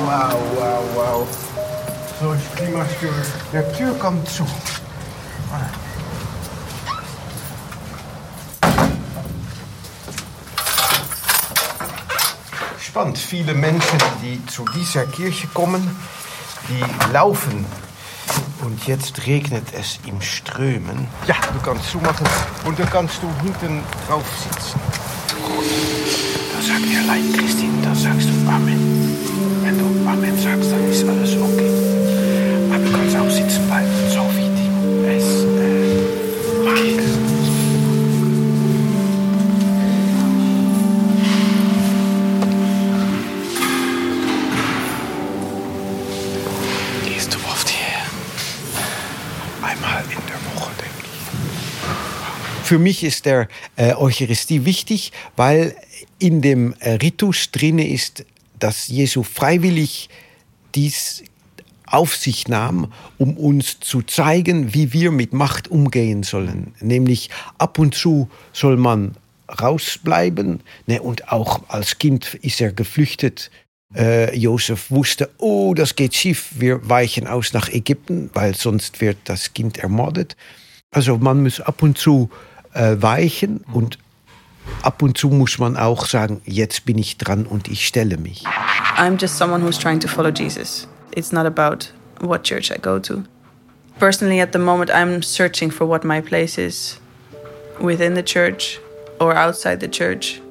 Wow, 0.07 0.39
wow, 0.55 0.83
wow. 0.95 1.27
So 2.21 2.31
ist 2.31 2.55
Klimastuhl. 2.55 3.09
Der 3.51 3.73
Tür 3.73 3.93
kommt 3.99 4.25
zu. 4.29 4.47
Spannend. 12.79 13.17
Viele 13.17 13.53
Menschen, 13.53 13.99
die 14.21 14.45
zu 14.45 14.63
dieser 14.73 15.05
Kirche 15.07 15.47
kommen, 15.47 15.93
die 16.69 17.11
laufen. 17.11 17.65
Und 18.63 18.87
jetzt 18.87 19.27
regnet 19.27 19.73
es 19.73 19.99
im 20.05 20.21
Strömen. 20.21 21.09
Ja, 21.27 21.35
du 21.51 21.59
kannst 21.59 21.91
zumachen 21.91 22.25
und 22.63 22.79
dann 22.79 22.89
kannst 22.89 23.21
du 23.21 23.27
hinten 23.43 23.83
drauf 24.07 24.23
sitzen. 24.41 24.79
Da 26.55 26.61
sagt 26.65 26.85
er 26.93 27.01
allein, 27.01 27.33
Christine, 27.33 27.81
da 27.83 27.93
sagst 27.93 28.29
du 28.29 28.49
Amen. 28.49 28.96
Wenn 30.09 30.35
du 30.35 30.41
sagst, 30.41 30.71
dann 30.71 30.89
ist 30.89 31.07
alles 31.07 31.35
okay. 31.35 31.69
Aber 32.73 32.83
du 32.83 32.91
kannst 32.91 33.15
auch 33.15 33.29
sitzen 33.29 33.65
bleiben, 33.67 33.87
so 34.09 34.21
wie 34.35 34.49
die 34.55 34.69
es 35.05 35.43
äh, 35.43 36.03
macht. 36.63 36.99
Gehst 47.05 47.33
du 47.33 47.37
oft 47.39 47.69
hierher? 47.69 48.05
Einmal 49.61 50.03
in 50.03 50.21
der 50.27 50.39
Woche, 50.55 50.71
denke 50.79 51.03
ich. 51.03 52.67
Für 52.67 52.79
mich 52.79 53.03
ist 53.03 53.25
der 53.25 53.47
äh, 53.75 53.93
Eucharistie 53.93 54.65
wichtig, 54.65 55.11
weil 55.35 55.75
in 56.17 56.41
dem 56.41 56.73
äh, 56.79 56.93
Ritus 56.93 57.51
drin 57.51 57.77
ist, 57.79 58.25
dass 58.59 58.87
Jesu 58.87 59.23
freiwillig 59.23 60.09
dies 60.75 61.23
auf 61.85 62.15
sich 62.15 62.47
nahm, 62.47 62.91
um 63.17 63.37
uns 63.37 63.79
zu 63.79 64.01
zeigen, 64.01 64.73
wie 64.73 64.91
wir 64.93 65.11
mit 65.11 65.33
Macht 65.33 65.69
umgehen 65.69 66.23
sollen. 66.23 66.73
Nämlich 66.81 67.29
ab 67.57 67.79
und 67.79 67.95
zu 67.95 68.29
soll 68.51 68.77
man 68.77 69.15
rausbleiben. 69.61 70.61
Ne, 70.85 71.01
und 71.01 71.31
auch 71.31 71.61
als 71.69 71.97
Kind 71.97 72.33
ist 72.35 72.61
er 72.61 72.73
geflüchtet. 72.73 73.49
Äh, 73.95 74.37
Josef 74.37 74.91
wusste, 74.91 75.29
oh, 75.37 75.73
das 75.73 75.95
geht 75.95 76.13
schief, 76.13 76.49
wir 76.57 76.87
weichen 76.89 77.25
aus 77.25 77.53
nach 77.53 77.69
Ägypten, 77.69 78.29
weil 78.33 78.53
sonst 78.53 78.99
wird 78.99 79.17
das 79.23 79.53
Kind 79.53 79.77
ermordet. 79.77 80.35
Also 80.91 81.17
man 81.17 81.43
muss 81.43 81.61
ab 81.61 81.81
und 81.81 81.97
zu 81.97 82.29
äh, 82.73 82.97
weichen 82.99 83.61
und 83.71 83.97
ab 84.81 85.01
und 85.01 85.17
zu 85.17 85.29
muss 85.29 85.57
man 85.57 85.77
auch 85.77 86.05
sagen, 86.05 86.41
jetzt 86.45 86.85
bin 86.85 86.97
ich 86.97 87.17
dran 87.17 87.45
und 87.45 87.67
ich 87.67 87.85
stelle 87.85 88.17
mich. 88.17 88.43
I'm 88.97 89.19
just 89.19 89.37
someone 89.37 89.63
who's 89.63 89.77
trying 89.77 89.99
to 89.99 90.07
follow 90.07 90.31
Jesus. 90.31 90.87
It's 91.15 91.31
not 91.31 91.45
about 91.45 91.87
what 92.19 92.43
church 92.43 92.71
I 92.71 92.79
go 92.79 92.99
to. 92.99 93.23
Personally, 93.99 94.41
at 94.41 94.51
the 94.53 94.59
moment, 94.59 94.91
I'm 94.91 95.23
searching 95.23 95.71
for 95.71 95.87
what 95.87 96.03
my 96.03 96.21
place 96.21 96.57
is 96.57 96.99
within 97.79 98.15
the 98.15 98.23
church 98.23 98.79
or 99.19 99.35
outside 99.35 99.79
the 99.79 99.89
church. 99.89 100.41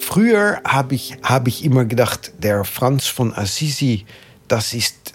Früher 0.00 0.60
habe 0.64 0.94
ich, 0.94 1.16
hab 1.22 1.48
ich 1.48 1.64
immer 1.64 1.84
gedacht, 1.84 2.32
der 2.38 2.64
Franz 2.64 3.06
von 3.06 3.34
Assisi, 3.34 4.06
das 4.48 4.72
ist 4.72 5.14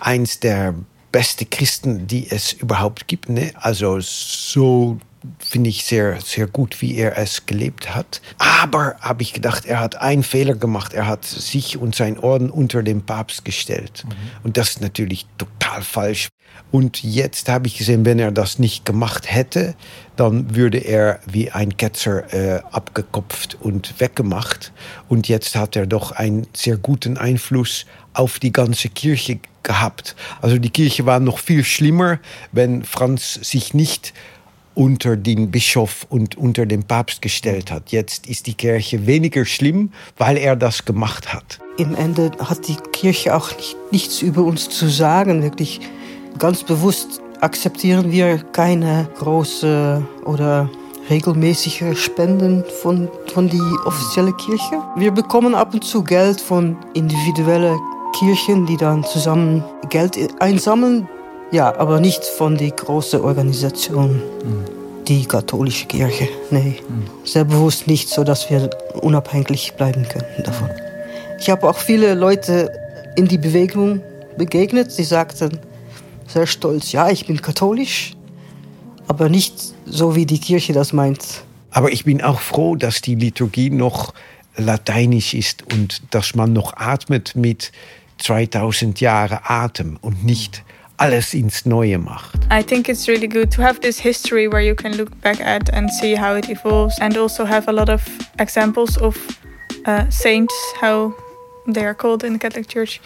eins 0.00 0.40
der 0.40 0.74
besten 1.12 1.48
Christen, 1.48 2.06
die 2.06 2.30
es 2.30 2.52
überhaupt 2.52 3.06
gibt. 3.06 3.28
Ne? 3.28 3.52
Also 3.54 4.00
so 4.00 4.98
finde 5.38 5.70
ich 5.70 5.84
sehr, 5.84 6.20
sehr 6.20 6.46
gut, 6.46 6.80
wie 6.80 6.96
er 6.96 7.16
es 7.18 7.46
gelebt 7.46 7.94
hat. 7.94 8.20
Aber 8.38 8.96
habe 9.00 9.22
ich 9.22 9.32
gedacht, 9.32 9.66
er 9.66 9.80
hat 9.80 9.96
einen 9.96 10.22
Fehler 10.22 10.54
gemacht. 10.54 10.92
Er 10.92 11.06
hat 11.06 11.24
sich 11.24 11.76
und 11.76 11.94
sein 11.94 12.18
Orden 12.18 12.50
unter 12.50 12.82
den 12.82 13.02
Papst 13.02 13.44
gestellt. 13.44 14.04
Mhm. 14.04 14.12
Und 14.44 14.56
das 14.56 14.70
ist 14.70 14.80
natürlich 14.80 15.26
total 15.38 15.82
falsch. 15.82 16.28
Und 16.70 17.02
jetzt 17.02 17.48
habe 17.48 17.66
ich 17.66 17.78
gesehen, 17.78 18.04
wenn 18.04 18.18
er 18.18 18.32
das 18.32 18.58
nicht 18.58 18.84
gemacht 18.84 19.30
hätte, 19.30 19.74
dann 20.16 20.54
würde 20.54 20.78
er 20.78 21.20
wie 21.26 21.50
ein 21.50 21.76
Ketzer 21.76 22.32
äh, 22.32 22.62
abgekopft 22.72 23.56
und 23.60 24.00
weggemacht. 24.00 24.72
Und 25.08 25.28
jetzt 25.28 25.54
hat 25.54 25.76
er 25.76 25.86
doch 25.86 26.12
einen 26.12 26.46
sehr 26.54 26.76
guten 26.76 27.16
Einfluss 27.16 27.86
auf 28.14 28.38
die 28.38 28.52
ganze 28.52 28.88
Kirche 28.88 29.40
gehabt. 29.62 30.16
Also 30.40 30.58
die 30.58 30.70
Kirche 30.70 31.06
war 31.06 31.20
noch 31.20 31.38
viel 31.38 31.64
schlimmer, 31.64 32.18
wenn 32.52 32.84
Franz 32.84 33.34
sich 33.34 33.74
nicht 33.74 34.12
unter 34.74 35.16
den 35.16 35.50
Bischof 35.50 36.06
und 36.08 36.36
unter 36.36 36.66
den 36.66 36.84
Papst 36.84 37.22
gestellt 37.22 37.70
hat. 37.70 37.90
Jetzt 37.92 38.26
ist 38.26 38.46
die 38.46 38.54
Kirche 38.54 39.06
weniger 39.06 39.44
schlimm, 39.44 39.92
weil 40.16 40.36
er 40.36 40.56
das 40.56 40.84
gemacht 40.84 41.32
hat. 41.32 41.58
Im 41.78 41.94
Ende 41.94 42.30
hat 42.38 42.68
die 42.68 42.76
Kirche 42.92 43.34
auch 43.34 43.56
nicht, 43.56 43.76
nichts 43.90 44.22
über 44.22 44.42
uns 44.42 44.68
zu 44.68 44.88
sagen, 44.88 45.42
wirklich 45.42 45.80
ganz 46.38 46.62
bewusst 46.62 47.20
akzeptieren 47.40 48.12
wir 48.12 48.38
keine 48.52 49.08
große 49.18 50.02
oder 50.24 50.70
regelmäßige 51.10 51.98
Spenden 51.98 52.64
von, 52.80 53.08
von 53.32 53.48
die 53.48 53.60
offizielle 53.84 54.32
Kirche. 54.34 54.82
Wir 54.96 55.10
bekommen 55.10 55.54
ab 55.54 55.74
und 55.74 55.84
zu 55.84 56.04
Geld 56.04 56.40
von 56.40 56.76
individuellen 56.94 57.78
Kirchen, 58.18 58.66
die 58.66 58.76
dann 58.76 59.02
zusammen 59.04 59.64
Geld 59.90 60.16
einsammeln. 60.40 61.08
Ja, 61.52 61.76
aber 61.76 62.00
nicht 62.00 62.24
von 62.24 62.56
die 62.56 62.70
große 62.70 63.22
Organisation, 63.22 64.14
mhm. 64.14 64.64
die 65.06 65.26
katholische 65.26 65.86
Kirche. 65.86 66.28
Nee, 66.50 66.80
mhm. 66.88 67.04
sehr 67.26 67.44
bewusst 67.44 67.86
nicht, 67.86 68.08
so 68.08 68.24
dass 68.24 68.48
wir 68.48 68.70
unabhängig 68.94 69.74
bleiben 69.74 70.08
können 70.08 70.42
davon. 70.44 70.70
Ich 71.38 71.50
habe 71.50 71.68
auch 71.68 71.76
viele 71.76 72.14
Leute 72.14 72.72
in 73.16 73.28
die 73.28 73.36
Bewegung 73.36 74.00
begegnet, 74.38 74.96
die 74.96 75.04
sagten 75.04 75.58
sehr 76.26 76.46
stolz, 76.46 76.92
ja, 76.92 77.10
ich 77.10 77.26
bin 77.26 77.42
katholisch, 77.42 78.14
aber 79.06 79.28
nicht 79.28 79.74
so, 79.84 80.16
wie 80.16 80.24
die 80.24 80.38
Kirche 80.38 80.72
das 80.72 80.94
meint. 80.94 81.44
Aber 81.70 81.92
ich 81.92 82.04
bin 82.04 82.22
auch 82.22 82.40
froh, 82.40 82.76
dass 82.76 83.02
die 83.02 83.14
Liturgie 83.14 83.68
noch 83.68 84.14
lateinisch 84.56 85.34
ist 85.34 85.70
und 85.70 86.02
dass 86.14 86.34
man 86.34 86.54
noch 86.54 86.76
atmet 86.78 87.36
mit 87.36 87.72
2000 88.18 89.00
Jahren 89.00 89.40
Atem 89.42 89.98
und 90.00 90.24
nicht 90.24 90.64
alles 91.02 91.34
ins 91.34 91.66
Neue 91.66 91.98
macht. 91.98 92.38
I 92.50 92.62
think 92.62 92.88
it's 92.88 93.08
really 93.08 93.26
good 93.26 93.50
to 93.52 93.62
have 93.62 93.80
this 93.80 93.98
history 93.98 94.46
where 94.46 94.60
you 94.60 94.74
can 94.74 94.96
look 94.96 95.10
back 95.20 95.40
at 95.40 95.68
and 95.72 95.90
see 95.90 96.14
how 96.14 96.36
it 96.36 96.48
evolves 96.48 96.98
and 97.00 97.16
also 97.16 97.44
have 97.44 97.68
a 97.68 97.72
lot 97.72 97.88
of 97.88 98.02
examples 98.38 98.96
of 98.98 99.16
uh, 99.86 100.08
saints, 100.10 100.54
how 100.80 101.12
they 101.66 101.84
are 101.84 101.94
called 101.94 102.22
in 102.22 102.34
the 102.34 102.38
Catholic 102.38 102.68
Church, 102.68 103.00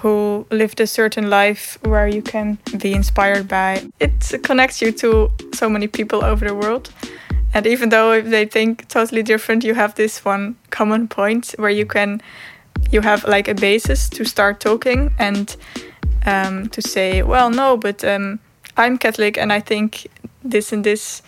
who 0.00 0.46
lived 0.50 0.80
a 0.80 0.86
certain 0.86 1.28
life 1.28 1.78
where 1.82 2.08
you 2.08 2.22
can 2.22 2.56
be 2.78 2.94
inspired 2.94 3.46
by. 3.46 3.82
It 4.00 4.32
connects 4.42 4.80
you 4.80 4.92
to 4.92 5.30
so 5.52 5.68
many 5.68 5.86
people 5.86 6.24
over 6.24 6.46
the 6.46 6.54
world. 6.54 6.90
And 7.52 7.66
even 7.66 7.90
though 7.90 8.20
they 8.20 8.46
think 8.46 8.88
totally 8.88 9.22
different, 9.22 9.64
you 9.64 9.74
have 9.74 9.94
this 9.94 10.24
one 10.24 10.56
common 10.70 11.08
point 11.08 11.54
where 11.58 11.70
you 11.70 11.86
can 11.86 12.20
you 12.90 13.00
have 13.00 13.24
like 13.24 13.48
a 13.48 13.54
basis 13.54 14.08
to 14.10 14.24
start 14.24 14.60
talking 14.60 15.12
and 15.18 15.56
um, 16.26 16.68
to 16.70 16.82
say, 16.82 17.22
well, 17.22 17.50
no, 17.50 17.76
but 17.76 18.04
um, 18.04 18.38
I'm 18.76 18.98
Catholic 18.98 19.38
and 19.38 19.52
I 19.52 19.60
think 19.60 20.06
this 20.42 20.72
and 20.72 20.84
this 20.84 21.22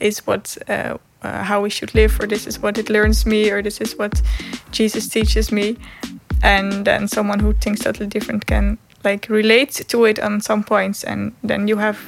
is 0.00 0.26
what 0.26 0.56
uh, 0.68 0.98
uh, 1.22 1.42
how 1.44 1.60
we 1.60 1.70
should 1.70 1.94
live, 1.94 2.18
or 2.20 2.26
this 2.26 2.46
is 2.46 2.58
what 2.60 2.78
it 2.78 2.90
learns 2.90 3.24
me, 3.24 3.50
or 3.50 3.62
this 3.62 3.80
is 3.80 3.96
what 3.96 4.20
Jesus 4.72 5.08
teaches 5.08 5.52
me, 5.52 5.76
and 6.42 6.84
then 6.84 7.08
someone 7.08 7.38
who 7.38 7.52
thinks 7.52 7.82
totally 7.82 8.08
different 8.08 8.46
can 8.46 8.78
like 9.04 9.28
relate 9.28 9.84
to 9.88 10.04
it 10.04 10.18
on 10.18 10.40
some 10.40 10.64
points, 10.64 11.04
and 11.04 11.32
then 11.42 11.68
you 11.68 11.76
have 11.76 11.98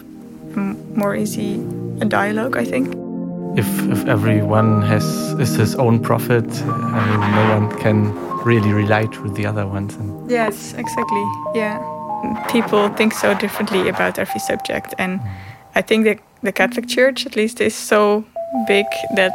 more 0.57 1.14
easy 1.14 1.55
a 2.01 2.05
dialogue, 2.05 2.57
I 2.57 2.64
think. 2.64 2.88
If 3.57 3.66
if 3.90 4.07
everyone 4.07 4.83
has 4.83 5.05
is 5.38 5.55
his 5.55 5.77
own 5.77 6.01
prophet, 6.01 6.44
I 6.62 7.07
mean, 7.09 7.20
no 7.35 7.59
one 7.59 7.79
can 7.79 8.12
really 8.44 8.73
relate 8.73 9.23
with 9.23 9.35
the 9.37 9.47
other 9.47 9.66
ones. 9.66 9.94
And 9.94 10.31
yes, 10.31 10.75
exactly. 10.75 11.25
Yeah 11.55 11.93
people 12.48 12.88
think 12.90 13.12
so 13.12 13.34
differently 13.34 13.88
about 13.88 14.18
every 14.18 14.40
subject. 14.40 14.94
And 14.98 15.20
I 15.74 15.82
think 15.82 16.04
that 16.04 16.18
the 16.42 16.52
Catholic 16.52 16.87
Church, 16.87 17.26
at 17.26 17.37
least, 17.37 17.60
is 17.60 17.74
so 17.74 18.24
big 18.66 18.87
that 19.16 19.34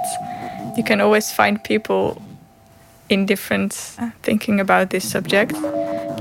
you 0.77 0.83
can 0.83 1.01
always 1.01 1.31
find 1.31 1.63
people 1.63 2.21
in 3.09 3.25
different 3.25 3.75
uh, 3.99 4.09
thinking 4.21 4.59
about 4.59 4.89
this 4.89 5.09
subject. 5.09 5.55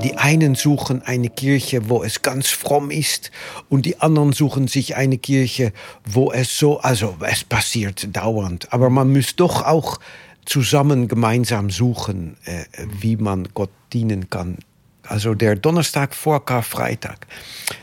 Die 0.03 0.17
einen 0.17 0.55
suchen 0.55 1.01
eine 1.05 1.29
Kirche, 1.29 1.89
wo 1.89 2.03
es 2.03 2.21
ganz 2.21 2.49
fromm 2.49 2.89
ist, 2.89 3.31
und 3.69 3.85
die 3.85 3.99
anderen 3.99 4.31
suchen 4.31 4.67
sich 4.67 4.95
eine 4.95 5.17
Kirche, 5.17 5.73
wo 6.05 6.31
es 6.31 6.57
so, 6.57 6.79
also 6.79 7.15
es 7.21 7.43
passiert 7.43 8.15
dauernd. 8.15 8.71
Aber 8.71 8.89
man 8.89 9.11
muss 9.11 9.35
doch 9.35 9.65
auch 9.65 9.99
zusammen 10.45 11.07
gemeinsam 11.07 11.69
suchen, 11.69 12.37
äh, 12.45 12.63
wie 13.01 13.17
man 13.17 13.49
Gott 13.53 13.71
dienen 13.93 14.29
kann 14.29 14.57
also 15.09 15.33
der 15.33 15.55
Donnerstag 15.55 16.15
vor 16.15 16.45
Karfreitag, 16.45 17.27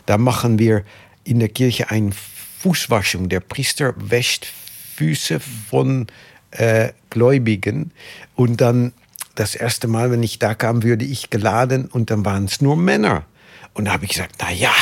da 0.07 0.17
machen 0.17 0.59
wir 0.59 0.85
in 1.25 1.41
der 1.41 1.49
Kirche 1.49 1.91
eine 1.91 2.13
Fußwaschung. 2.61 3.29
Der 3.29 3.41
Priester 3.41 3.95
wäscht 3.97 4.47
Füße 4.97 5.41
von 5.41 6.07
äh, 6.53 6.91
Gläubigen 7.11 7.91
und 8.35 8.61
dann 8.61 8.93
das 9.35 9.55
erste 9.55 9.89
Mal, 9.89 10.11
wenn 10.11 10.23
ich 10.23 10.39
da 10.39 10.55
kam, 10.55 10.83
würde 10.83 11.05
ich 11.05 11.31
geladen 11.31 11.87
und 11.87 12.11
dann 12.11 12.25
waren 12.25 12.47
es 12.47 12.61
nur 12.61 12.77
Männer. 12.77 13.25
Und 13.75 13.87
da 13.87 13.93
habe 13.93 14.05
ich 14.05 14.13
gesagt, 14.13 14.37
na 14.39 14.51
ja, 14.51 14.73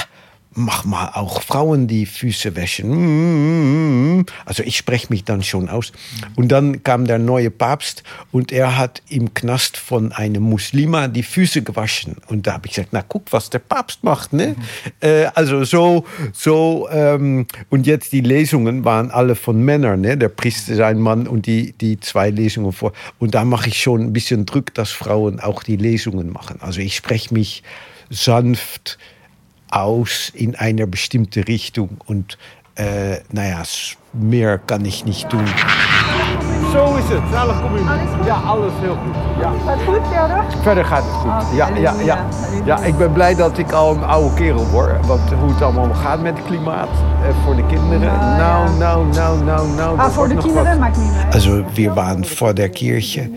mach 0.55 0.85
mal 0.85 1.11
auch 1.15 1.43
Frauen 1.43 1.87
die 1.87 2.07
Füße 2.07 2.57
wäschen. 2.57 4.25
Also 4.45 4.63
ich 4.63 4.77
spreche 4.77 5.09
mich 5.11 5.25
dann 5.25 5.43
schon 5.43 5.69
aus. 5.69 5.93
Und 6.37 6.49
dann 6.49 6.83
kam 6.83 7.07
der 7.07 7.19
neue 7.19 7.51
Papst 7.51 8.03
und 8.31 8.53
er 8.53 8.79
hat 8.79 9.03
im 9.09 9.35
Knast 9.35 9.77
von 9.77 10.13
einem 10.13 10.43
Muslima 10.43 11.09
die 11.09 11.23
Füße 11.23 11.63
gewaschen. 11.63 12.17
Und 12.29 12.47
da 12.47 12.55
habe 12.55 12.67
ich 12.67 12.75
gesagt, 12.75 12.91
na 12.93 13.03
guck, 13.03 13.33
was 13.33 13.51
der 13.51 13.59
Papst 13.59 14.05
macht. 14.05 14.33
Ne? 14.33 14.49
Mhm. 14.57 14.93
Äh, 15.01 15.25
also 15.35 15.65
so, 15.65 16.05
so 16.33 16.89
ähm, 16.91 17.47
und 17.71 17.87
jetzt 17.87 18.13
die 18.13 18.21
Lesungen 18.21 18.85
waren 18.85 19.11
alle 19.11 19.35
von 19.35 19.61
Männern. 19.61 20.01
Ne? 20.01 20.17
Der 20.17 20.29
Priester 20.29 20.73
ist 20.73 20.81
ein 20.81 21.01
Mann 21.01 21.27
und 21.27 21.47
die, 21.47 21.73
die 21.73 21.99
zwei 22.01 22.31
Lesungen 22.31 22.73
vor. 22.73 22.93
Und 23.19 23.35
da 23.35 23.45
mache 23.45 23.69
ich 23.69 23.81
schon 23.81 24.03
ein 24.03 24.13
bisschen 24.13 24.47
Druck, 24.47 24.73
dass 24.75 24.91
Frauen 24.91 25.41
auch 25.41 25.63
die 25.63 25.77
Lesungen 25.77 26.33
machen. 26.33 26.59
Also 26.61 26.81
ich 26.81 26.97
spreche 26.97 27.35
mich 27.35 27.63
sanft 28.11 28.99
aus 29.75 30.31
in 30.35 30.55
eine 30.55 30.87
bestimmte 30.87 31.47
Richtung 31.49 31.99
und 32.07 32.39
äh, 32.77 33.19
naja, 33.31 33.63
mehr 34.13 34.59
kann 34.59 34.85
ich 34.85 35.05
nicht 35.05 35.29
tun. 35.29 35.45
Zo 36.73 36.97
is 36.97 37.09
het. 37.09 37.23
Kom 37.63 37.77
je. 37.77 38.25
Ja, 38.25 38.35
alles 38.35 38.73
heel 38.81 38.97
goed. 39.05 39.15
Ja. 39.41 39.53
Gaat 39.67 39.75
het 39.79 39.85
goed 39.87 40.07
verder? 40.13 40.45
Verder 40.63 40.85
gaat 40.85 41.03
het 41.03 41.13
goed. 41.13 41.57
ja, 41.57 41.69
ja, 41.69 41.95
ja. 42.05 42.27
ja, 42.65 42.79
ik 42.79 42.97
ben 42.97 43.13
blij 43.13 43.35
dat 43.35 43.59
ik 43.59 43.73
al 43.73 43.95
een 43.95 44.05
oude 44.05 44.35
kerel 44.35 44.67
word. 44.67 45.07
Want 45.07 45.33
hoe 45.41 45.51
het 45.51 45.63
allemaal 45.63 45.95
gaat 45.95 46.21
met 46.21 46.37
het 46.37 46.47
klimaat 46.47 46.89
eh, 46.89 47.45
voor 47.45 47.57
de 47.57 47.67
kinderen. 47.67 48.19
Nou, 48.19 48.79
nou, 48.79 49.07
nou, 49.07 49.45
nou, 49.45 49.69
nou. 49.69 49.99
Ah, 49.99 50.07
voor 50.07 50.29
de 50.29 50.37
kinderen 50.37 50.79
maakt 50.79 50.97
niet 50.97 51.13
uit. 51.25 51.35
Also, 51.35 51.65
wir 51.75 51.95
waren 51.95 52.25
vor 52.25 52.55
der 52.55 52.69
Kirche 52.69 53.31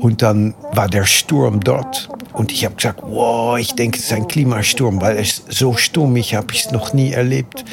und 0.00 0.22
dann 0.22 0.54
war 0.72 0.88
der 0.88 1.04
Sturm 1.04 1.60
dort 1.60 2.08
Und 2.32 2.52
ich 2.52 2.64
habe 2.64 2.76
gesagt, 2.76 3.00
wow, 3.02 3.58
ich 3.58 3.74
denke, 3.74 3.98
es 3.98 4.06
ist 4.06 4.12
ein 4.12 4.28
Klimasturm, 4.28 5.00
weil 5.00 5.18
es 5.18 5.42
so 5.48 5.74
stürmig 5.74 6.34
habe 6.34 6.52
ich 6.52 6.66
es 6.66 6.70
noch 6.70 6.92
nie 6.92 7.12
erlebt. 7.12 7.64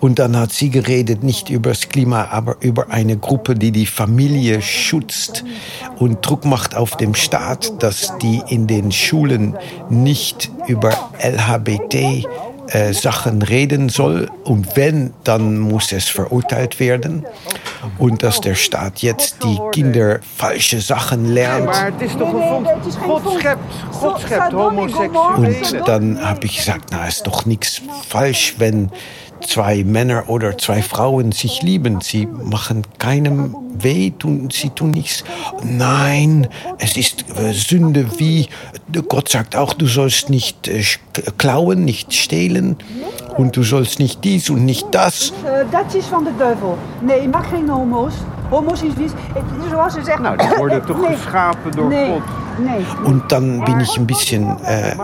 Und 0.00 0.18
dann 0.18 0.36
hat 0.36 0.52
sie 0.52 0.70
geredet, 0.70 1.22
nicht 1.22 1.50
über 1.50 1.70
das 1.70 1.88
Klima, 1.88 2.28
aber 2.30 2.56
über 2.60 2.90
eine 2.90 3.16
Gruppe, 3.16 3.54
die 3.54 3.70
die 3.70 3.86
Familie 3.86 4.62
schützt 4.62 5.44
und 5.98 6.26
Druck 6.26 6.44
macht 6.44 6.74
auf 6.74 6.96
dem 6.96 7.14
Staat, 7.14 7.82
dass 7.82 8.18
die 8.18 8.42
in 8.48 8.66
den 8.66 8.90
Schulen 8.90 9.56
nicht 9.90 10.50
über 10.66 11.10
LHBT 11.20 12.26
äh, 12.72 12.92
Sachen 12.92 13.42
reden 13.42 13.88
soll. 13.88 14.30
Und 14.44 14.76
wenn, 14.76 15.12
dann 15.24 15.58
muss 15.58 15.92
es 15.92 16.08
verurteilt 16.08 16.80
werden. 16.80 17.26
Und 17.98 18.22
dass 18.22 18.40
der 18.40 18.54
Staat 18.54 19.02
jetzt 19.02 19.42
die 19.44 19.58
Kinder 19.72 20.20
falsche 20.36 20.80
Sachen 20.80 21.32
lernt. 21.32 21.68
Und 25.36 25.88
dann 25.88 26.24
habe 26.24 26.46
ich 26.46 26.56
gesagt, 26.56 26.88
na, 26.90 27.06
ist 27.06 27.26
doch 27.26 27.44
nichts 27.44 27.82
falsch, 28.08 28.54
wenn 28.58 28.90
zwei 29.46 29.84
Männer 29.84 30.28
oder 30.28 30.56
zwei 30.58 30.82
Frauen 30.82 31.32
sich 31.32 31.62
lieben. 31.62 32.00
Sie 32.00 32.26
machen 32.26 32.82
keinem 32.98 33.54
weh, 33.74 34.10
tun, 34.10 34.48
sie 34.50 34.70
tun 34.70 34.90
nichts. 34.90 35.24
Nein, 35.62 36.48
es 36.78 36.96
ist 36.96 37.24
äh, 37.36 37.52
Sünde 37.52 38.06
wie, 38.18 38.48
Gott 39.08 39.28
sagt 39.28 39.56
auch, 39.56 39.74
du 39.74 39.86
sollst 39.86 40.30
nicht 40.30 40.68
äh, 40.68 40.82
klauen, 41.38 41.84
nicht 41.84 42.12
stehlen 42.12 42.76
und 43.36 43.56
du 43.56 43.62
sollst 43.62 43.98
nicht 43.98 44.24
dies 44.24 44.50
und 44.50 44.64
nicht 44.64 44.86
das. 44.90 45.32
Dat 45.70 45.94
is 45.94 46.06
van 46.06 46.24
de 46.24 46.30
duivel. 46.38 46.78
Nee, 47.00 47.20
je 47.20 47.28
mag 47.28 47.48
geen 47.48 47.68
homo's. 47.68 48.14
Homo's 48.50 48.82
is 48.82 48.94
niet. 48.96 49.12
Zoals 49.70 49.94
ze 49.94 50.04
zegt. 50.04 50.18
Nou, 50.18 50.36
die 50.36 50.48
worden 50.56 50.86
toch 50.86 51.00
nee. 51.00 51.16
geschapen 51.16 51.70
door 51.72 51.88
nee. 51.88 52.10
God. 52.10 52.22
Und 53.04 53.30
dann 53.30 53.64
bin 53.64 53.80
ich 53.80 53.96
ein 53.96 54.06
bisschen 54.06 54.56
äh, 54.64 54.94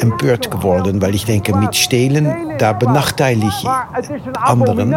empört 0.00 0.50
geworden, 0.50 1.00
weil 1.02 1.14
ich 1.14 1.24
denke, 1.24 1.56
mit 1.56 1.76
Stehlen, 1.76 2.30
da 2.58 2.72
benachteile 2.72 3.46
ich 3.46 3.66
anderen, 4.40 4.94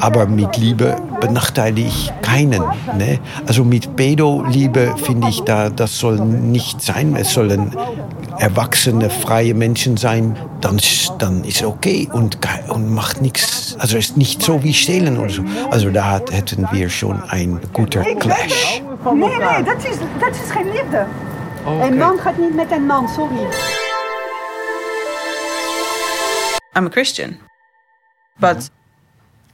aber 0.00 0.26
mit 0.26 0.56
Liebe 0.56 0.96
benachteile 1.20 1.80
ich 1.80 2.12
keinen. 2.22 2.62
Ne? 2.96 3.18
Also 3.46 3.64
mit 3.64 3.96
Pedo-Liebe 3.96 4.94
finde 4.96 5.28
ich, 5.28 5.42
da, 5.42 5.70
das 5.70 5.98
soll 5.98 6.18
nicht 6.20 6.82
sein. 6.82 7.16
Es 7.16 7.32
sollen 7.32 7.72
erwachsene, 8.38 9.10
freie 9.10 9.54
Menschen 9.54 9.96
sein, 9.96 10.36
dann, 10.60 10.78
dann 11.18 11.44
ist 11.44 11.62
okay 11.62 12.08
und, 12.12 12.38
und 12.68 12.94
macht 12.94 13.22
nichts. 13.22 13.76
Also 13.78 13.96
ist 13.96 14.16
nicht 14.16 14.42
so 14.42 14.62
wie 14.62 14.74
Stehlen 14.74 15.18
oder 15.18 15.30
so. 15.30 15.42
Also 15.70 15.90
da 15.90 16.20
hätten 16.30 16.66
wir 16.72 16.88
schon 16.90 17.22
ein 17.28 17.60
guter 17.72 18.02
Clash. 18.02 18.82
Nee, 19.14 19.36
nee, 19.36 19.62
dat 19.62 19.84
is, 19.84 19.96
dat 20.18 20.34
is 20.34 20.50
geen 20.50 20.70
liefde. 20.70 21.06
Een 21.66 21.96
man 21.96 22.18
gaat 22.18 22.38
niet 22.38 22.54
met 22.54 22.70
een 22.70 22.86
man, 22.86 23.08
sorry. 23.08 23.46
I'm 26.76 26.86
a 26.86 26.90
Christian, 26.90 27.38
but 28.38 28.70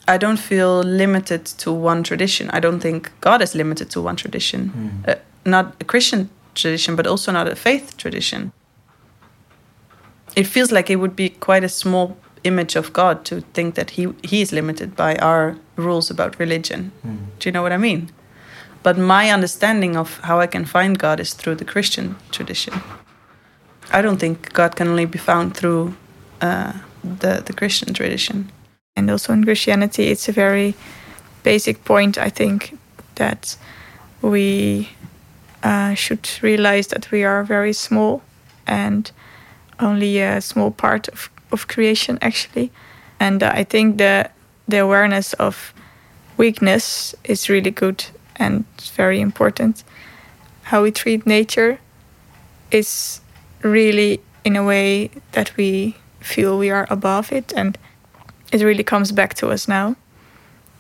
I 0.09 0.17
don't 0.19 0.41
feel 0.41 0.83
limited 0.85 1.59
to 1.59 1.73
one 1.73 2.03
tradition. 2.03 2.51
I 2.57 2.61
don't 2.61 2.81
think 2.81 3.11
God 3.21 3.41
is 3.41 3.53
limited 3.53 3.91
to 3.91 4.03
one 4.03 4.15
tradition. 4.17 4.73
Uh, 5.07 5.15
not 5.45 5.67
a 5.81 5.85
Christian 5.85 6.29
tradition, 6.55 6.97
but 6.97 7.07
also 7.07 7.33
not 7.33 7.47
a 7.49 7.55
faith 7.55 7.97
tradition. 7.97 8.53
It 10.35 10.47
feels 10.47 10.71
like 10.73 10.91
it 10.93 10.97
would 10.97 11.15
be 11.15 11.29
quite 11.29 11.65
a 11.65 11.69
small 11.69 12.17
image 12.43 12.79
of 12.79 12.93
God 12.93 13.25
to 13.25 13.41
think 13.53 13.75
that 13.75 13.91
he, 13.91 14.09
he 14.23 14.41
is 14.41 14.51
limited 14.51 14.97
by 14.97 15.15
our 15.17 15.55
rules 15.77 16.11
about 16.11 16.39
religion. 16.41 16.91
Do 17.39 17.49
you 17.49 17.53
know 17.53 17.63
what 17.63 17.73
I 17.73 17.77
mean? 17.79 18.09
But 18.83 18.99
my 18.99 19.31
understanding 19.31 19.97
of 19.97 20.19
how 20.21 20.41
I 20.41 20.47
can 20.47 20.65
find 20.65 20.99
God 20.99 21.21
is 21.21 21.35
through 21.35 21.57
the 21.57 21.65
Christian 21.65 22.17
tradition. 22.31 22.75
I 23.93 24.03
don't 24.03 24.19
think 24.19 24.53
God 24.53 24.75
can 24.75 24.89
only 24.89 25.07
be 25.07 25.19
found 25.19 25.57
through 25.57 25.95
uh, 26.41 26.73
the, 27.05 27.43
the 27.45 27.53
Christian 27.53 27.95
tradition. 27.95 28.51
And 28.97 29.11
also 29.11 29.33
in 29.33 29.45
Christianity, 29.45 30.09
it's 30.09 30.29
a 30.29 30.33
very 30.33 30.75
basic 31.43 31.85
point, 31.85 32.19
I 32.19 32.29
think, 32.29 32.77
that 33.15 33.57
we 34.21 34.89
uh, 35.63 35.95
should 35.95 36.29
realize 36.43 36.89
that 36.89 37.11
we 37.11 37.25
are 37.25 37.45
very 37.45 37.73
small 37.73 38.23
and 38.67 39.11
only 39.79 40.21
a 40.21 40.41
small 40.41 40.71
part 40.71 41.09
of, 41.09 41.31
of 41.51 41.69
creation, 41.69 42.19
actually. 42.21 42.71
And 43.21 43.43
uh, 43.43 43.53
I 43.55 43.65
think 43.65 43.99
the, 43.99 44.31
the 44.67 44.79
awareness 44.79 45.33
of 45.35 45.73
weakness 46.37 47.15
is 47.25 47.49
really 47.49 47.71
good 47.71 48.05
and 48.37 48.65
very 48.95 49.21
important. 49.21 49.85
How 50.65 50.83
we 50.83 50.91
treat 50.91 51.27
nature 51.27 51.79
is 52.71 53.21
really 53.63 54.21
in 54.45 54.57
a 54.57 54.65
way 54.65 55.11
that 55.33 55.57
we 55.57 55.97
feel 56.21 56.59
we 56.59 56.71
are 56.71 56.87
above 56.91 57.33
it 57.33 57.53
and 57.57 57.79
it 58.53 58.63
really 58.63 58.85
comes 58.85 59.13
back 59.13 59.35
to 59.35 59.49
us 59.49 59.69
now. 59.69 59.97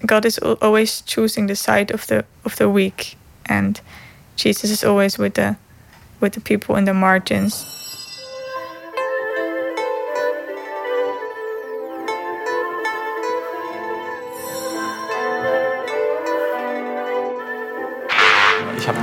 God 0.04 0.24
is 0.24 0.38
always 0.38 1.00
choosing 1.02 1.46
the 1.46 1.56
side 1.56 1.90
of 1.90 2.06
the 2.08 2.24
of 2.44 2.56
the 2.56 2.68
weak 2.68 3.16
and 3.46 3.80
Jesus 4.36 4.70
is 4.70 4.84
always 4.84 5.18
with 5.18 5.34
the 5.34 5.56
with 6.20 6.32
the 6.32 6.40
people 6.40 6.76
in 6.76 6.84
the 6.84 6.94
margins. 6.94 7.81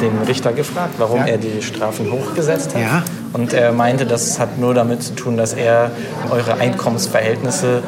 Den 0.02 0.18
Richter 0.28 0.54
gefragt, 0.54 0.96
warum 0.98 1.20
Ja. 1.20 1.26
er 1.28 1.38
die 1.38 1.62
Strafen 1.62 2.12
hochgesetzt 2.12 2.74
hat. 2.76 2.82
Ja. 2.82 3.04
Und 3.34 3.54
er 3.54 3.72
meinte, 3.72 4.06
das 4.06 4.40
hat 4.40 4.58
nur 4.58 4.74
damit 4.74 5.04
zu 5.04 5.14
tun, 5.16 5.38
dass 5.38 5.54
er 5.54 5.92
eure 6.30 6.56
Einkommensverhältnisse 6.56 7.82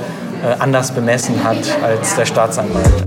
äh, 0.44 0.60
anders 0.60 0.92
bemessen 0.92 1.44
hat 1.44 1.58
als 1.84 2.16
der 2.16 2.26
Staatsanwalt. 2.26 3.06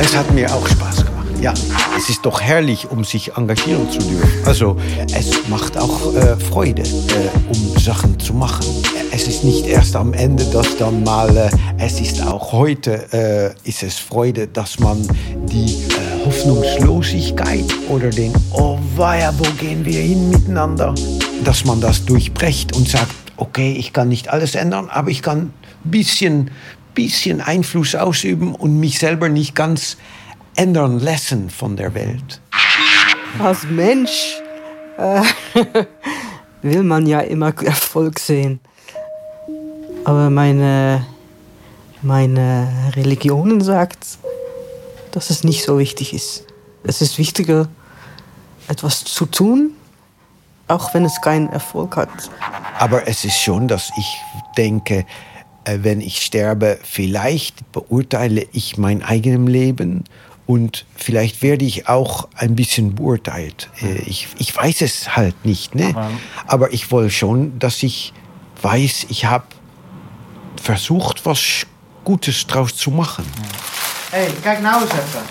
Es 0.00 0.16
hat 0.16 0.30
mir 0.32 0.52
auch 0.52 0.66
Spaß 0.66 0.96
gemacht. 0.96 1.12
Ja, 1.40 1.52
es 1.98 2.08
ist 2.08 2.20
doch 2.24 2.40
herrlich, 2.40 2.88
um 2.90 3.02
sich 3.04 3.32
engagieren 3.36 3.90
zu 3.90 3.98
dürfen. 3.98 4.30
Also 4.46 4.76
es 5.12 5.48
macht 5.48 5.76
auch 5.76 6.14
äh, 6.14 6.36
Freude, 6.36 6.82
äh, 6.82 7.48
um 7.48 7.78
Sachen 7.80 8.18
zu 8.20 8.32
machen. 8.32 8.64
Es 9.12 9.26
ist 9.26 9.42
nicht 9.42 9.66
erst 9.66 9.96
am 9.96 10.12
Ende, 10.14 10.44
dass 10.44 10.76
dann 10.76 11.02
mal, 11.02 11.36
äh, 11.36 11.50
es 11.78 12.00
ist 12.00 12.24
auch 12.24 12.52
heute, 12.52 13.12
äh, 13.12 13.68
ist 13.68 13.82
es 13.82 13.98
Freude, 13.98 14.46
dass 14.46 14.78
man 14.78 15.04
die 15.34 15.66
äh, 15.74 16.01
Hoffnungslosigkeit 16.42 17.64
oder 17.88 18.10
den 18.10 18.32
Oh 18.50 18.76
weia, 18.96 19.32
wo 19.38 19.44
gehen 19.60 19.84
wir 19.84 20.00
hin 20.00 20.28
miteinander, 20.28 20.92
dass 21.44 21.64
man 21.64 21.80
das 21.80 22.04
durchbrecht 22.04 22.74
und 22.74 22.88
sagt, 22.88 23.14
okay, 23.36 23.76
ich 23.78 23.92
kann 23.92 24.08
nicht 24.08 24.28
alles 24.28 24.56
ändern, 24.56 24.88
aber 24.90 25.10
ich 25.10 25.22
kann 25.22 25.38
ein 25.38 25.52
bisschen, 25.84 26.50
bisschen 26.94 27.40
Einfluss 27.40 27.94
ausüben 27.94 28.56
und 28.56 28.80
mich 28.80 28.98
selber 28.98 29.28
nicht 29.28 29.54
ganz 29.54 29.98
ändern 30.56 30.98
lassen 30.98 31.48
von 31.48 31.76
der 31.76 31.94
Welt. 31.94 32.40
Als 33.38 33.62
Mensch 33.70 34.40
äh, 34.98 35.22
will 36.62 36.82
man 36.82 37.06
ja 37.06 37.20
immer 37.20 37.54
Erfolg 37.62 38.18
sehen. 38.18 38.58
Aber 40.04 40.28
meine, 40.28 41.06
meine 42.02 42.68
Religion 42.96 43.60
sagt, 43.60 44.18
dass 45.12 45.30
es 45.30 45.44
nicht 45.44 45.62
so 45.64 45.78
wichtig 45.78 46.12
ist. 46.12 46.44
Es 46.82 47.00
ist 47.00 47.18
wichtiger, 47.18 47.68
etwas 48.68 49.04
zu 49.04 49.26
tun, 49.26 49.70
auch 50.68 50.92
wenn 50.94 51.04
es 51.04 51.20
keinen 51.20 51.48
Erfolg 51.50 51.96
hat. 51.96 52.08
Aber 52.78 53.06
es 53.06 53.24
ist 53.24 53.38
schon, 53.38 53.68
dass 53.68 53.90
ich 53.96 54.16
denke, 54.56 55.06
äh, 55.64 55.78
wenn 55.82 56.00
ich 56.00 56.22
sterbe, 56.22 56.78
vielleicht 56.82 57.70
beurteile 57.72 58.46
ich 58.52 58.78
mein 58.78 59.02
eigenes 59.02 59.48
Leben 59.50 60.04
und 60.46 60.84
vielleicht 60.96 61.42
werde 61.42 61.64
ich 61.64 61.88
auch 61.88 62.28
ein 62.34 62.56
bisschen 62.56 62.94
beurteilt. 62.94 63.70
Äh, 63.80 64.02
Ich, 64.06 64.28
ich 64.38 64.56
weiß 64.56 64.80
es 64.82 65.14
halt 65.14 65.44
nicht, 65.44 65.74
ne? 65.74 65.94
Aber- 66.46 66.72
ich 66.72 66.90
will 66.90 67.10
schon, 67.10 67.58
dass 67.58 67.82
ich 67.82 68.12
weiß, 68.62 69.06
ich 69.08 69.26
habe 69.26 69.44
versucht, 70.60 71.24
was 71.26 71.66
Gutes 72.04 72.46
draus 72.46 72.76
zu 72.76 72.90
machen. 72.90 73.24
Hé, 73.24 73.81
hey, 74.12 74.34
kijk 74.42 74.60
nou 74.60 74.82
eens 74.82 74.90
even. 74.90 75.22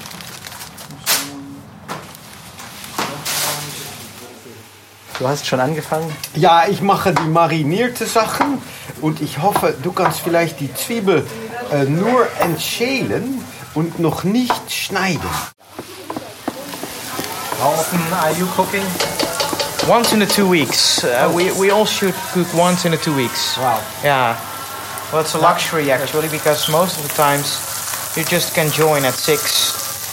Du 5.17 5.27
hast 5.27 5.45
schon 5.45 5.59
angefangen? 5.59 6.15
Ja, 6.33 6.65
ich 6.67 6.81
mache 6.81 7.13
die 7.13 7.27
marinierte 7.27 8.07
Sachen 8.07 8.59
und 9.01 9.21
ich 9.21 9.37
hoffe, 9.37 9.75
du 9.83 9.91
kannst 9.91 10.21
vielleicht 10.21 10.59
die 10.59 10.73
Zwiebel 10.73 11.27
äh, 11.71 11.83
nur 11.83 12.27
entschälen 12.39 13.43
und 13.75 13.99
noch 13.99 14.23
nicht 14.23 14.71
schneiden. 14.71 15.29
How 17.61 17.77
often 17.77 17.99
are 18.13 18.31
you 18.31 18.47
cooking? 18.55 18.83
Once 19.87 20.11
in 20.11 20.19
the 20.19 20.25
two 20.25 20.51
weeks. 20.51 21.03
Uh, 21.03 21.31
we, 21.35 21.51
we 21.59 21.71
all 21.71 21.85
should 21.85 22.15
cook 22.33 22.51
once 22.55 22.85
in 22.85 22.91
the 22.91 22.97
two 22.97 23.15
weeks. 23.15 23.57
Wow. 23.57 23.79
Yeah. 24.03 24.35
Well, 25.11 25.21
it's 25.21 25.35
a 25.35 25.39
luxury 25.39 25.91
actually 25.91 26.29
because 26.29 26.71
most 26.71 26.97
of 26.97 27.07
the 27.07 27.13
times 27.13 27.71
you 28.15 28.23
just 28.25 28.53
can 28.53 28.69
join 28.71 29.05
at 29.05 29.13
six. 29.13 29.71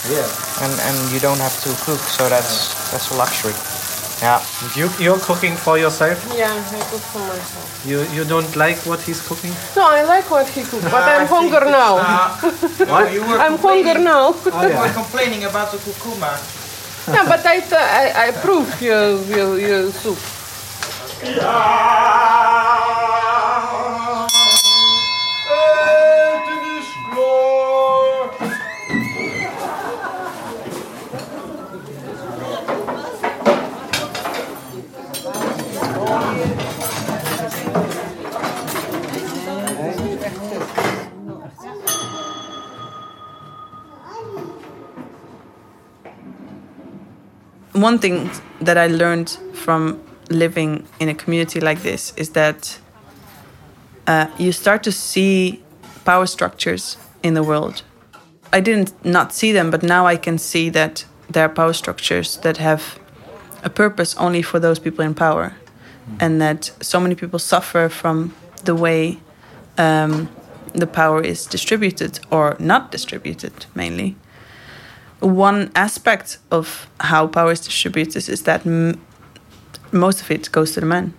Yeah. 0.09 0.23
And, 0.63 0.73
and 0.87 1.11
you 1.11 1.19
don't 1.19 1.39
have 1.39 1.55
to 1.63 1.69
cook, 1.83 1.99
so 1.99 2.29
that's 2.29 2.91
that's 2.91 3.11
a 3.11 3.15
luxury. 3.15 3.53
Yeah. 4.21 4.43
You 4.75 4.89
you're 4.99 5.19
cooking 5.19 5.55
for 5.55 5.77
yourself? 5.77 6.17
Yeah, 6.35 6.51
I 6.51 6.79
cook 6.91 7.03
for 7.11 7.19
myself. 7.19 7.85
You 7.85 8.03
you 8.15 8.23
don't 8.23 8.55
like 8.55 8.77
what 8.85 9.01
he's 9.01 9.21
cooking? 9.27 9.51
No, 9.75 9.83
I 9.87 10.03
like 10.03 10.29
what 10.31 10.47
he 10.47 10.63
cooks, 10.63 10.83
but 10.83 11.03
I'm 11.03 11.27
hungry 11.35 11.71
now. 11.71 11.97
Uh, 11.99 12.29
what? 12.91 13.11
You 13.13 13.21
were 13.27 13.39
I'm 13.39 13.57
hungry 13.57 14.01
now. 14.03 14.31
Oh, 14.35 14.67
you 14.71 14.77
were 14.79 14.93
complaining 14.93 15.43
about 15.43 15.71
the 15.71 15.77
kurkuma. 15.77 16.31
yeah, 17.07 17.25
but 17.27 17.45
I, 17.45 17.57
uh, 17.59 17.75
I, 17.75 18.27
I 18.27 18.31
prove 18.31 18.81
your, 18.81 19.19
your, 19.23 19.59
your 19.59 19.91
soup. 19.91 20.19
Ah! 21.41 23.08
One 47.73 47.99
thing 47.99 48.31
that 48.61 48.77
I 48.77 48.87
learned 48.87 49.29
from 49.53 50.01
living 50.29 50.87
in 50.99 51.09
a 51.09 51.13
community 51.13 51.59
like 51.59 51.81
this 51.83 52.13
is 52.17 52.29
that 52.31 52.79
uh, 54.07 54.27
you 54.37 54.51
start 54.51 54.83
to 54.83 54.91
see 54.91 55.61
power 56.03 56.25
structures 56.25 56.97
in 57.21 57.35
the 57.35 57.43
world. 57.43 57.83
I 58.51 58.59
didn't 58.59 58.93
not 59.05 59.33
see 59.33 59.51
them, 59.51 59.69
but 59.69 59.83
now 59.83 60.07
I 60.07 60.17
can 60.17 60.37
see 60.39 60.69
that 60.69 61.05
there 61.29 61.45
are 61.45 61.49
power 61.49 61.73
structures 61.73 62.37
that 62.37 62.57
have 62.57 62.99
a 63.63 63.69
purpose 63.69 64.15
only 64.17 64.41
for 64.41 64.59
those 64.59 64.79
people 64.79 65.05
in 65.05 65.13
power, 65.13 65.53
and 66.19 66.41
that 66.41 66.71
so 66.81 66.99
many 66.99 67.13
people 67.13 67.37
suffer 67.37 67.87
from 67.89 68.33
the 68.63 68.73
way 68.73 69.19
um, 69.77 70.27
the 70.73 70.87
power 70.87 71.21
is 71.21 71.45
distributed 71.45 72.19
or 72.31 72.55
not 72.59 72.91
distributed, 72.91 73.67
mainly. 73.75 74.15
One 75.19 75.71
aspect 75.75 76.37
of 76.51 76.87
how 76.99 77.27
power 77.27 77.51
is 77.51 77.59
distributed 77.59 78.29
is 78.29 78.43
that 78.43 78.65
m- 78.65 78.99
most 79.91 80.21
of 80.21 80.31
it 80.31 80.51
goes 80.51 80.73
to 80.73 80.79
the 80.79 80.85
men 80.85 81.13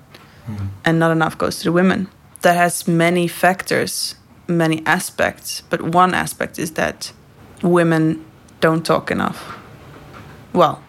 mm-hmm. 0.48 0.66
and 0.84 0.98
not 0.98 1.10
enough 1.10 1.36
goes 1.36 1.58
to 1.58 1.64
the 1.64 1.72
women. 1.72 2.08
That 2.42 2.56
has 2.56 2.88
many 2.88 3.28
factors, 3.28 4.14
many 4.48 4.84
aspects, 4.86 5.62
but 5.68 5.82
one 5.82 6.14
aspect 6.14 6.58
is 6.58 6.72
that 6.72 7.12
women 7.62 8.24
don't 8.60 8.84
talk 8.84 9.10
enough. 9.10 9.58
Well, 10.52 10.82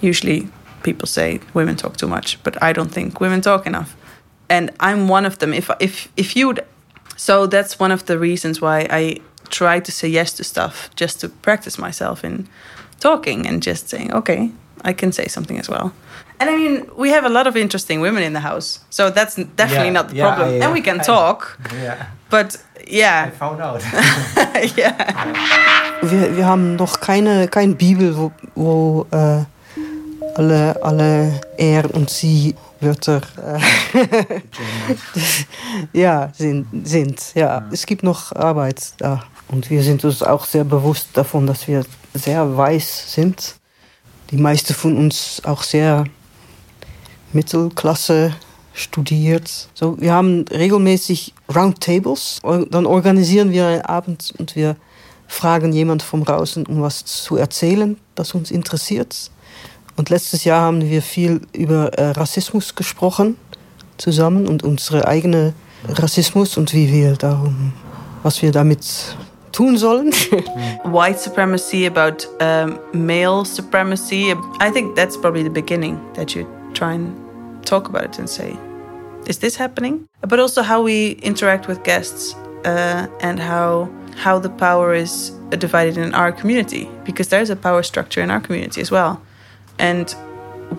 usually 0.00 0.48
people 0.82 1.06
say 1.06 1.40
women 1.54 1.76
talk 1.76 1.96
too 1.96 2.08
much, 2.08 2.42
but 2.42 2.62
I 2.62 2.72
don't 2.72 2.90
think 2.90 3.20
women 3.20 3.40
talk 3.40 3.66
enough. 3.66 3.96
And 4.48 4.70
I'm 4.80 5.08
one 5.08 5.26
of 5.26 5.38
them. 5.38 5.54
If 5.54 5.70
if 5.80 6.08
if 6.16 6.36
you 6.36 6.48
would 6.48 6.64
so 7.16 7.46
that's 7.46 7.78
one 7.78 7.92
of 7.92 8.06
the 8.06 8.18
reasons 8.18 8.60
why 8.60 8.86
I 8.90 9.20
try 9.50 9.80
to 9.80 9.90
say 9.92 10.08
yes 10.08 10.32
to 10.34 10.44
stuff 10.44 10.88
just 10.96 11.20
to 11.20 11.28
practice 11.28 11.78
myself 11.78 12.24
in 12.24 12.46
talking 13.00 13.46
and 13.46 13.62
just 13.62 13.88
saying, 13.88 14.12
okay, 14.14 14.50
I 14.84 14.92
can 14.94 15.12
say 15.12 15.26
something 15.28 15.58
as 15.58 15.68
well. 15.68 15.92
And 16.40 16.48
I 16.48 16.56
mean, 16.56 16.86
we 16.96 17.10
have 17.10 17.26
a 17.26 17.28
lot 17.28 17.46
of 17.46 17.54
interesting 17.56 18.00
women 18.00 18.22
in 18.22 18.32
the 18.32 18.40
house, 18.40 18.80
so 18.90 19.10
that's 19.10 19.36
definitely 19.56 19.86
Yeah, 19.88 19.92
not 19.92 20.08
the 20.08 20.14
yeah, 20.16 20.26
problem. 20.34 20.48
I, 20.62 20.64
and 20.64 20.72
we 20.72 20.80
can 20.80 21.00
I- 21.00 21.04
talk, 21.04 21.58
Yeah. 21.82 22.06
but 22.30 22.56
yeah. 22.88 23.26
I 23.28 23.30
found 23.30 23.60
out. 23.60 23.82
yeah. 24.76 24.94
Wir, 26.02 26.36
wir 26.36 26.46
haben 26.46 26.76
noch 26.76 27.00
keine, 27.00 27.46
keine 27.48 27.74
Bibel, 27.74 28.16
wo, 28.16 28.32
wo 28.54 29.06
äh, 29.10 29.44
alle, 30.34 30.76
alle 30.82 31.40
er 31.58 31.94
und 31.94 32.08
sie 32.08 32.54
Wörter 32.80 33.20
äh, 33.36 33.60
ja, 35.92 36.30
sind, 36.34 36.66
sind. 36.88 37.20
Ja, 37.34 37.62
es 37.70 37.84
gibt 37.84 38.02
noch 38.02 38.32
Arbeit 38.34 38.94
da. 38.98 39.22
Und 39.50 39.68
wir 39.68 39.82
sind 39.82 40.04
uns 40.04 40.22
auch 40.22 40.44
sehr 40.44 40.64
bewusst 40.64 41.08
davon, 41.14 41.46
dass 41.46 41.66
wir 41.66 41.84
sehr 42.14 42.56
weiß 42.56 43.12
sind. 43.12 43.56
Die 44.30 44.36
meisten 44.36 44.74
von 44.74 44.96
uns 44.96 45.42
auch 45.44 45.62
sehr 45.62 46.04
Mittelklasse 47.32 48.32
studiert. 48.72 49.68
So, 49.74 50.00
wir 50.00 50.12
haben 50.12 50.44
regelmäßig 50.50 51.34
Roundtables. 51.52 52.40
Dann 52.70 52.86
organisieren 52.86 53.50
wir 53.50 53.66
einen 53.66 53.82
Abend 53.82 54.32
und 54.38 54.54
wir 54.54 54.76
fragen 55.26 55.72
jemand 55.72 56.02
vom 56.02 56.24
Draußen, 56.24 56.66
um 56.66 56.80
was 56.80 57.04
zu 57.04 57.36
erzählen, 57.36 57.96
das 58.14 58.34
uns 58.34 58.52
interessiert. 58.52 59.30
Und 59.96 60.10
letztes 60.10 60.44
Jahr 60.44 60.62
haben 60.62 60.88
wir 60.88 61.02
viel 61.02 61.40
über 61.52 61.92
äh, 61.94 62.10
Rassismus 62.10 62.74
gesprochen 62.74 63.36
zusammen 63.98 64.46
und 64.46 64.62
unsere 64.62 65.06
eigene 65.06 65.54
Rassismus 65.88 66.56
und 66.56 66.72
wie 66.72 66.90
wir 66.90 67.16
darum, 67.16 67.72
was 68.22 68.42
wir 68.42 68.52
damit 68.52 69.16
tun 69.52 69.76
sollen. 69.76 70.12
White 70.84 71.18
supremacy, 71.18 71.86
about 71.86 72.26
um, 72.40 72.78
male 72.92 73.44
supremacy. 73.44 74.32
I 74.60 74.70
think 74.70 74.96
that's 74.96 75.16
probably 75.16 75.42
the 75.42 75.50
beginning 75.50 76.00
that 76.14 76.34
you 76.34 76.46
try 76.74 76.92
and 76.94 77.66
talk 77.66 77.88
about 77.88 78.04
it 78.04 78.18
and 78.18 78.28
say, 78.28 78.56
is 79.26 79.38
this 79.38 79.56
happening? 79.56 80.08
But 80.22 80.40
also 80.40 80.62
how 80.62 80.82
we 80.82 81.12
interact 81.22 81.68
with 81.68 81.82
guests 81.84 82.34
uh, 82.64 83.06
and 83.20 83.38
how 83.38 83.88
how 84.16 84.38
the 84.38 84.50
power 84.50 84.92
is 84.92 85.30
divided 85.50 85.96
in 85.96 86.14
our 86.14 86.32
community 86.32 86.90
because 87.04 87.28
there's 87.28 87.48
a 87.48 87.56
power 87.56 87.82
structure 87.82 88.20
in 88.20 88.30
our 88.30 88.40
community 88.40 88.80
as 88.80 88.90
well, 88.90 89.20
and 89.78 90.14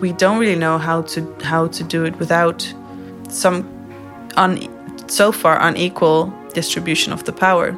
we 0.00 0.12
don't 0.12 0.38
really 0.38 0.58
know 0.58 0.78
how 0.78 1.02
to 1.02 1.20
how 1.42 1.68
to 1.68 1.84
do 1.84 2.04
it 2.04 2.18
without 2.18 2.74
some 3.28 3.64
un, 4.36 4.58
so 5.08 5.32
far 5.32 5.60
unequal 5.60 6.32
distribution 6.54 7.12
of 7.12 7.24
the 7.24 7.32
power 7.32 7.76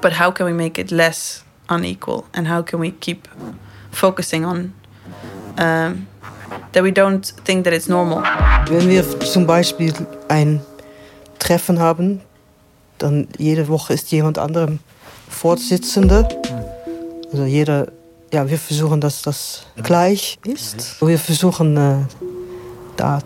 but 0.00 0.12
how 0.18 0.30
can 0.30 0.46
we 0.46 0.52
make 0.52 0.80
it 0.80 0.90
less 0.90 1.44
unequal 1.68 2.24
and 2.34 2.48
how 2.48 2.62
can 2.62 2.80
we 2.80 2.90
keep 2.90 3.28
focusing 3.90 4.44
on 4.44 4.72
um, 5.58 6.06
that 6.72 6.82
we 6.82 6.90
don't 6.90 7.32
think 7.44 7.64
that 7.64 7.72
it's 7.72 7.88
normal 7.88 8.22
Wenn 8.68 8.88
wir 8.88 9.04
zum 9.20 9.46
Beispiel 9.46 9.92
ein 10.28 10.60
Treffen 11.38 11.78
haben, 11.78 12.20
dann 12.98 13.28
jede 13.38 13.68
Woche 13.68 13.94
ist 13.94 14.10
jemand 14.10 14.38
anderem 14.38 14.80
Vorsitzende. 15.28 16.28
Also 17.30 17.44
jeder, 17.44 17.92
ja, 18.32 18.48
wir 18.48 18.58
versuchen, 18.58 19.00
dass 19.00 19.22
das 19.22 19.66
gleich 19.82 20.38
ist. 20.44 21.00
Wir 21.00 21.18
versuchen, 21.18 21.76
äh, 21.76 21.96
da 22.96 23.20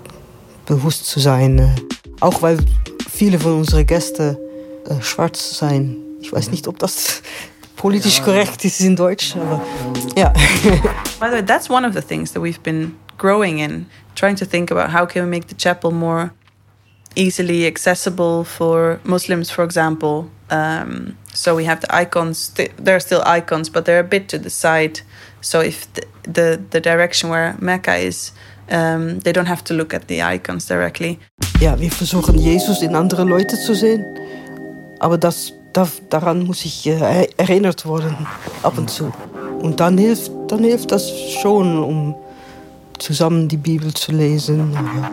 bewusst 0.66 1.06
zu 1.06 1.20
sein. 1.20 1.58
Äh, 1.58 1.74
auch 2.20 2.42
weil 2.42 2.58
viele 3.10 3.38
von 3.38 3.58
unseren 3.58 3.86
Gästen 3.86 4.36
äh, 4.88 5.00
schwarz 5.02 5.58
sein. 5.58 5.96
Ich 6.22 6.32
weiß 6.32 6.50
nicht, 6.50 6.68
ob 6.68 6.78
das 6.78 7.22
politisch 7.76 8.22
korrekt 8.22 8.64
ist 8.64 8.80
in 8.80 8.94
Deutsch, 8.94 9.34
aber 9.36 9.60
ja. 10.16 10.28
by 11.20 11.26
the 11.26 11.36
way 11.36 11.42
that's 11.44 11.68
one 11.68 11.84
of 11.86 11.94
the 11.94 12.00
things 12.00 12.32
that 12.32 12.40
we've 12.40 12.62
been 12.62 12.94
growing 13.18 13.58
in 13.58 13.86
trying 14.14 14.36
to 14.36 14.46
think 14.46 14.70
about 14.70 14.92
how 14.92 15.04
can 15.04 15.24
we 15.24 15.28
make 15.28 15.48
the 15.48 15.56
chapel 15.56 15.90
more 15.90 16.30
easily 17.16 17.66
accessible 17.66 18.44
for 18.44 19.00
muslims 19.04 19.50
for 19.50 19.64
example. 19.64 20.30
Um, 20.50 21.16
so 21.34 21.56
we 21.56 21.64
have 21.64 21.80
the 21.80 21.92
icons 21.92 22.50
th- 22.54 22.70
there 22.76 22.94
are 22.94 23.00
still 23.00 23.22
icons 23.26 23.68
but 23.68 23.84
they're 23.84 24.00
a 24.00 24.08
bit 24.08 24.28
to 24.28 24.38
the 24.38 24.50
side. 24.50 25.00
So 25.40 25.60
if 25.60 25.92
the 25.94 26.02
the, 26.22 26.60
the 26.70 26.80
direction 26.80 27.30
where 27.30 27.56
mecca 27.58 27.96
is 27.96 28.32
um, 28.70 29.18
they 29.20 29.32
don't 29.32 29.48
have 29.48 29.64
to 29.64 29.74
look 29.74 29.92
at 29.92 30.06
the 30.06 30.22
icons 30.22 30.66
directly. 30.66 31.18
Ja, 31.60 31.78
wir 31.78 31.90
versuchen 31.90 32.38
Jesus 32.38 32.82
in 32.82 32.94
andere 32.94 33.24
Leute 33.24 33.56
zu 33.58 33.74
sehen, 33.74 34.04
aber 35.00 35.18
das, 35.18 35.52
da, 35.72 35.88
daran 36.10 36.44
muss 36.44 36.64
ich 36.64 36.86
äh, 36.86 37.28
erinnert 37.36 37.86
worden 37.86 38.26
ab 38.62 38.78
und 38.78 38.90
zu. 38.90 39.12
Und 39.60 39.80
dann 39.80 39.96
hilft, 39.98 40.30
dann 40.48 40.64
hilft 40.64 40.92
das 40.92 41.10
schon, 41.40 41.78
um 41.82 42.14
zusammen 42.98 43.48
die 43.48 43.56
Bibel 43.56 43.92
zu 43.94 44.12
lesen. 44.12 44.72
Ja. 44.72 45.10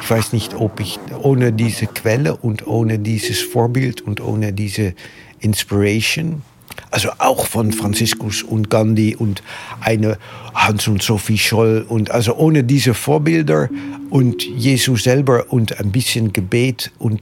Ich 0.00 0.10
weiß 0.10 0.32
nicht, 0.32 0.54
ob 0.54 0.80
ich 0.80 0.98
ohne 1.22 1.52
diese 1.52 1.86
Quelle 1.86 2.36
und 2.36 2.66
ohne 2.66 2.98
dieses 2.98 3.40
Vorbild 3.40 4.00
und 4.00 4.20
ohne 4.20 4.52
diese 4.52 4.94
Inspiration, 5.40 6.42
also 6.90 7.10
auch 7.18 7.46
von 7.46 7.72
Franziskus 7.72 8.42
und 8.42 8.70
Gandhi 8.70 9.16
und 9.16 9.42
eine 9.80 10.16
Hans 10.54 10.88
und 10.88 11.02
Sophie 11.02 11.38
Scholl 11.38 11.84
und 11.88 12.10
also 12.10 12.36
ohne 12.36 12.64
diese 12.64 12.94
Vorbilder 12.94 13.68
und 14.10 14.44
Jesus 14.44 15.04
selber 15.04 15.46
und 15.50 15.78
ein 15.80 15.90
bisschen 15.90 16.32
Gebet 16.32 16.92
und, 16.98 17.20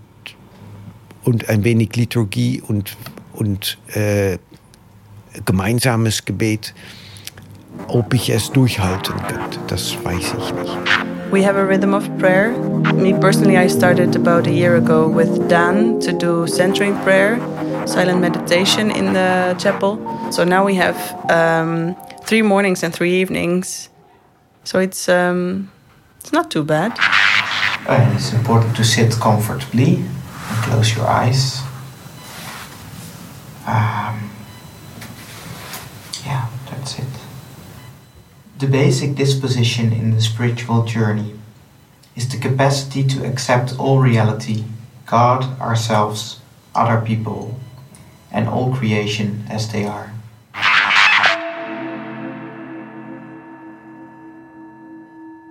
und 1.27 1.51
ein 1.51 1.65
wenig 1.65 1.95
Liturgie 1.97 2.63
und, 2.67 2.97
und 3.35 3.77
äh, 3.95 4.39
gemeinsames 5.45 6.25
Gebet, 6.25 6.73
ob 7.89 8.15
ich 8.15 8.31
es 8.31 8.51
durchhalten 8.51 9.15
könnte, 9.29 9.59
das 9.67 10.03
weiß 10.03 10.35
ich 10.39 10.55
nicht. 10.55 10.77
We 11.31 11.45
have 11.45 11.59
a 11.59 11.65
rhythm 11.65 11.93
of 11.93 12.09
prayer. 12.19 12.53
Me 12.95 13.13
personally, 13.13 13.59
I 13.59 13.69
started 13.69 14.17
about 14.17 14.49
a 14.49 14.53
year 14.53 14.77
ago 14.77 15.07
with 15.07 15.49
Dan 15.49 16.01
to 16.01 16.13
do 16.13 16.47
centering 16.47 16.95
prayer, 17.03 17.39
silent 17.85 18.21
meditation 18.21 18.91
in 18.91 19.13
the 19.13 19.55
chapel. 19.59 19.99
So 20.31 20.45
now 20.45 20.65
we 20.65 20.75
have 20.77 20.97
um, 21.29 21.95
three 22.25 22.43
mornings 22.43 22.83
and 22.83 22.95
three 22.95 23.21
evenings 23.21 23.91
So 24.67 24.81
it's 24.81 25.09
um, 25.09 25.71
it's 26.19 26.33
not 26.33 26.51
too 26.51 26.65
bad. 26.65 26.99
And 27.89 28.13
it's 28.17 28.33
important 28.33 28.75
to 28.77 28.85
sit 28.85 29.13
comfortably 29.21 30.03
close 30.67 30.97
your 30.97 31.07
eyes. 31.07 31.63
Um, 33.67 34.31
yeah, 36.25 36.49
that's 36.69 36.99
it. 36.99 37.07
The 38.59 38.67
basic 38.67 39.15
disposition 39.15 39.93
in 39.93 40.11
the 40.11 40.21
spiritual 40.21 40.85
journey 40.85 41.35
is 42.17 42.29
the 42.29 42.39
capacity 42.39 43.05
to 43.05 43.25
accept 43.25 43.79
all 43.79 44.01
reality, 44.01 44.65
God, 45.07 45.45
ourselves, 45.61 46.41
other 46.75 47.01
people, 47.01 47.61
and 48.33 48.49
all 48.49 48.75
creation 48.75 49.45
as 49.49 49.71
they 49.73 49.85
are. 49.85 50.11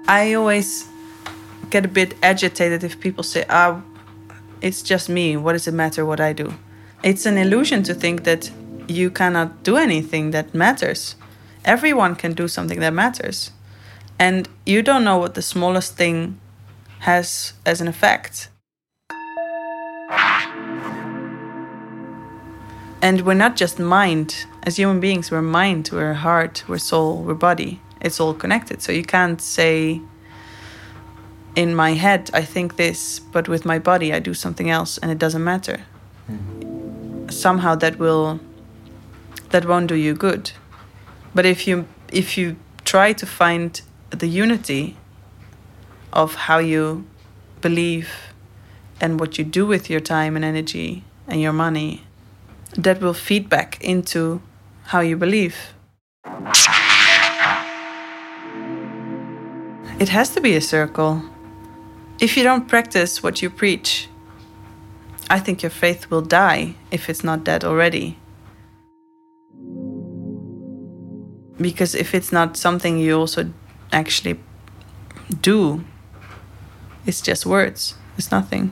I 0.08 0.34
always 0.34 0.88
get 1.70 1.86
a 1.86 1.88
bit 1.88 2.16
agitated 2.22 2.84
if 2.84 3.00
people 3.00 3.24
say, 3.24 3.46
ah, 3.50 3.82
it's 4.66 4.82
just 4.82 5.10
me. 5.10 5.38
What 5.38 5.54
does 5.54 5.68
it 5.68 5.76
matter 5.76 6.04
what 6.04 6.20
I 6.20 6.34
do? 6.34 6.56
It's 7.04 7.28
an 7.28 7.38
illusion 7.38 7.84
to 7.84 7.94
think 7.94 8.24
that 8.24 8.50
you 8.88 9.12
cannot 9.12 9.62
do 9.62 9.78
anything 9.78 10.32
that 10.32 10.56
matters. 10.56 11.16
Everyone 11.64 12.16
can 12.16 12.34
do 12.34 12.48
something 12.48 12.80
that 12.80 12.92
matters. 12.92 13.52
And 14.18 14.50
you 14.66 14.82
don't 14.82 15.04
know 15.04 15.18
what 15.20 15.36
the 15.36 15.44
smallest 15.44 15.96
thing 15.96 16.40
has 17.02 17.54
as 17.64 17.80
an 17.80 17.88
effect. 17.88 18.50
And 23.04 23.22
we're 23.22 23.36
not 23.36 23.56
just 23.56 23.78
mind. 23.78 24.48
As 24.64 24.78
human 24.78 25.00
beings, 25.00 25.30
we're 25.30 25.44
mind, 25.44 25.92
we're 25.94 26.16
heart, 26.16 26.64
we're 26.68 26.80
soul, 26.80 27.22
we're 27.22 27.36
body. 27.36 27.82
It's 28.02 28.20
all 28.20 28.34
connected. 28.34 28.82
So 28.82 28.92
you 28.92 29.04
can't 29.04 29.40
say, 29.40 30.02
in 31.56 31.74
my 31.74 31.94
head, 31.94 32.30
I 32.34 32.42
think 32.42 32.76
this, 32.76 33.20
but 33.20 33.48
with 33.48 33.66
my 33.66 33.80
body, 33.80 34.14
I 34.14 34.20
do 34.20 34.34
something 34.34 34.70
else 34.70 34.98
and 34.98 35.12
it 35.12 35.18
doesn't 35.18 35.44
matter. 35.44 35.82
Mm-hmm. 36.30 37.30
Somehow 37.30 37.76
that 37.76 37.98
will, 37.98 38.40
that 39.50 39.66
won't 39.66 39.88
do 39.88 39.96
you 39.96 40.14
good. 40.14 40.52
But 41.34 41.46
if 41.46 41.68
you, 41.68 41.88
if 42.12 42.38
you 42.38 42.58
try 42.84 43.14
to 43.14 43.26
find 43.26 43.82
the 44.10 44.28
unity 44.28 44.98
of 46.14 46.36
how 46.36 46.60
you 46.60 47.06
believe 47.62 48.10
and 49.02 49.20
what 49.20 49.38
you 49.38 49.44
do 49.44 49.66
with 49.66 49.90
your 49.90 50.00
time 50.00 50.36
and 50.36 50.46
energy 50.46 51.04
and 51.28 51.42
your 51.42 51.54
money, 51.54 52.04
that 52.78 53.02
will 53.02 53.14
feed 53.14 53.50
back 53.50 53.82
into 53.82 54.42
how 54.86 55.00
you 55.00 55.18
believe. 55.18 55.74
It 59.98 60.10
has 60.10 60.30
to 60.36 60.42
be 60.42 60.56
a 60.56 60.62
circle. 60.62 61.24
If 62.18 62.38
you 62.38 62.44
don't 62.44 62.68
practice 62.68 63.22
what 63.22 63.42
you 63.42 63.50
preach, 63.50 64.08
I 65.30 65.40
think 65.40 65.62
your 65.62 65.70
faith 65.70 66.10
will 66.10 66.22
die 66.22 66.76
if 66.90 67.10
it's 67.10 67.26
not 67.26 67.44
dead 67.44 67.66
already. 67.66 68.18
Because 71.58 71.94
if 71.94 72.16
it's 72.16 72.32
not 72.32 72.56
something 72.56 72.98
you 72.98 73.20
also 73.20 73.52
actually 73.92 74.40
do, 75.42 75.84
it's 77.06 77.22
just 77.22 77.46
words, 77.46 77.96
it's 78.18 78.32
nothing. 78.32 78.72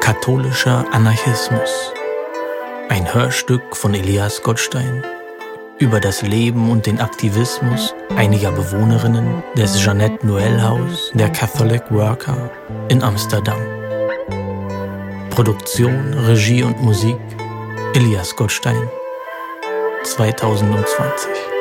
Katholischer 0.00 0.84
Anarchismus. 0.90 2.03
Ein 2.88 3.12
Hörstück 3.12 3.76
von 3.76 3.94
Elias 3.94 4.42
Gottstein 4.42 5.02
über 5.78 6.00
das 6.00 6.22
Leben 6.22 6.70
und 6.70 6.86
den 6.86 7.00
Aktivismus 7.00 7.94
einiger 8.16 8.52
Bewohnerinnen 8.52 9.42
des 9.56 9.82
Jeanette 9.82 10.26
Noel 10.26 10.62
Haus 10.62 11.10
der 11.14 11.30
Catholic 11.30 11.82
Worker 11.90 12.50
in 12.88 13.02
Amsterdam. 13.02 13.60
Produktion, 15.30 16.14
Regie 16.26 16.62
und 16.62 16.80
Musik 16.82 17.18
Elias 17.94 18.36
Gottstein 18.36 18.88
2020. 20.04 21.53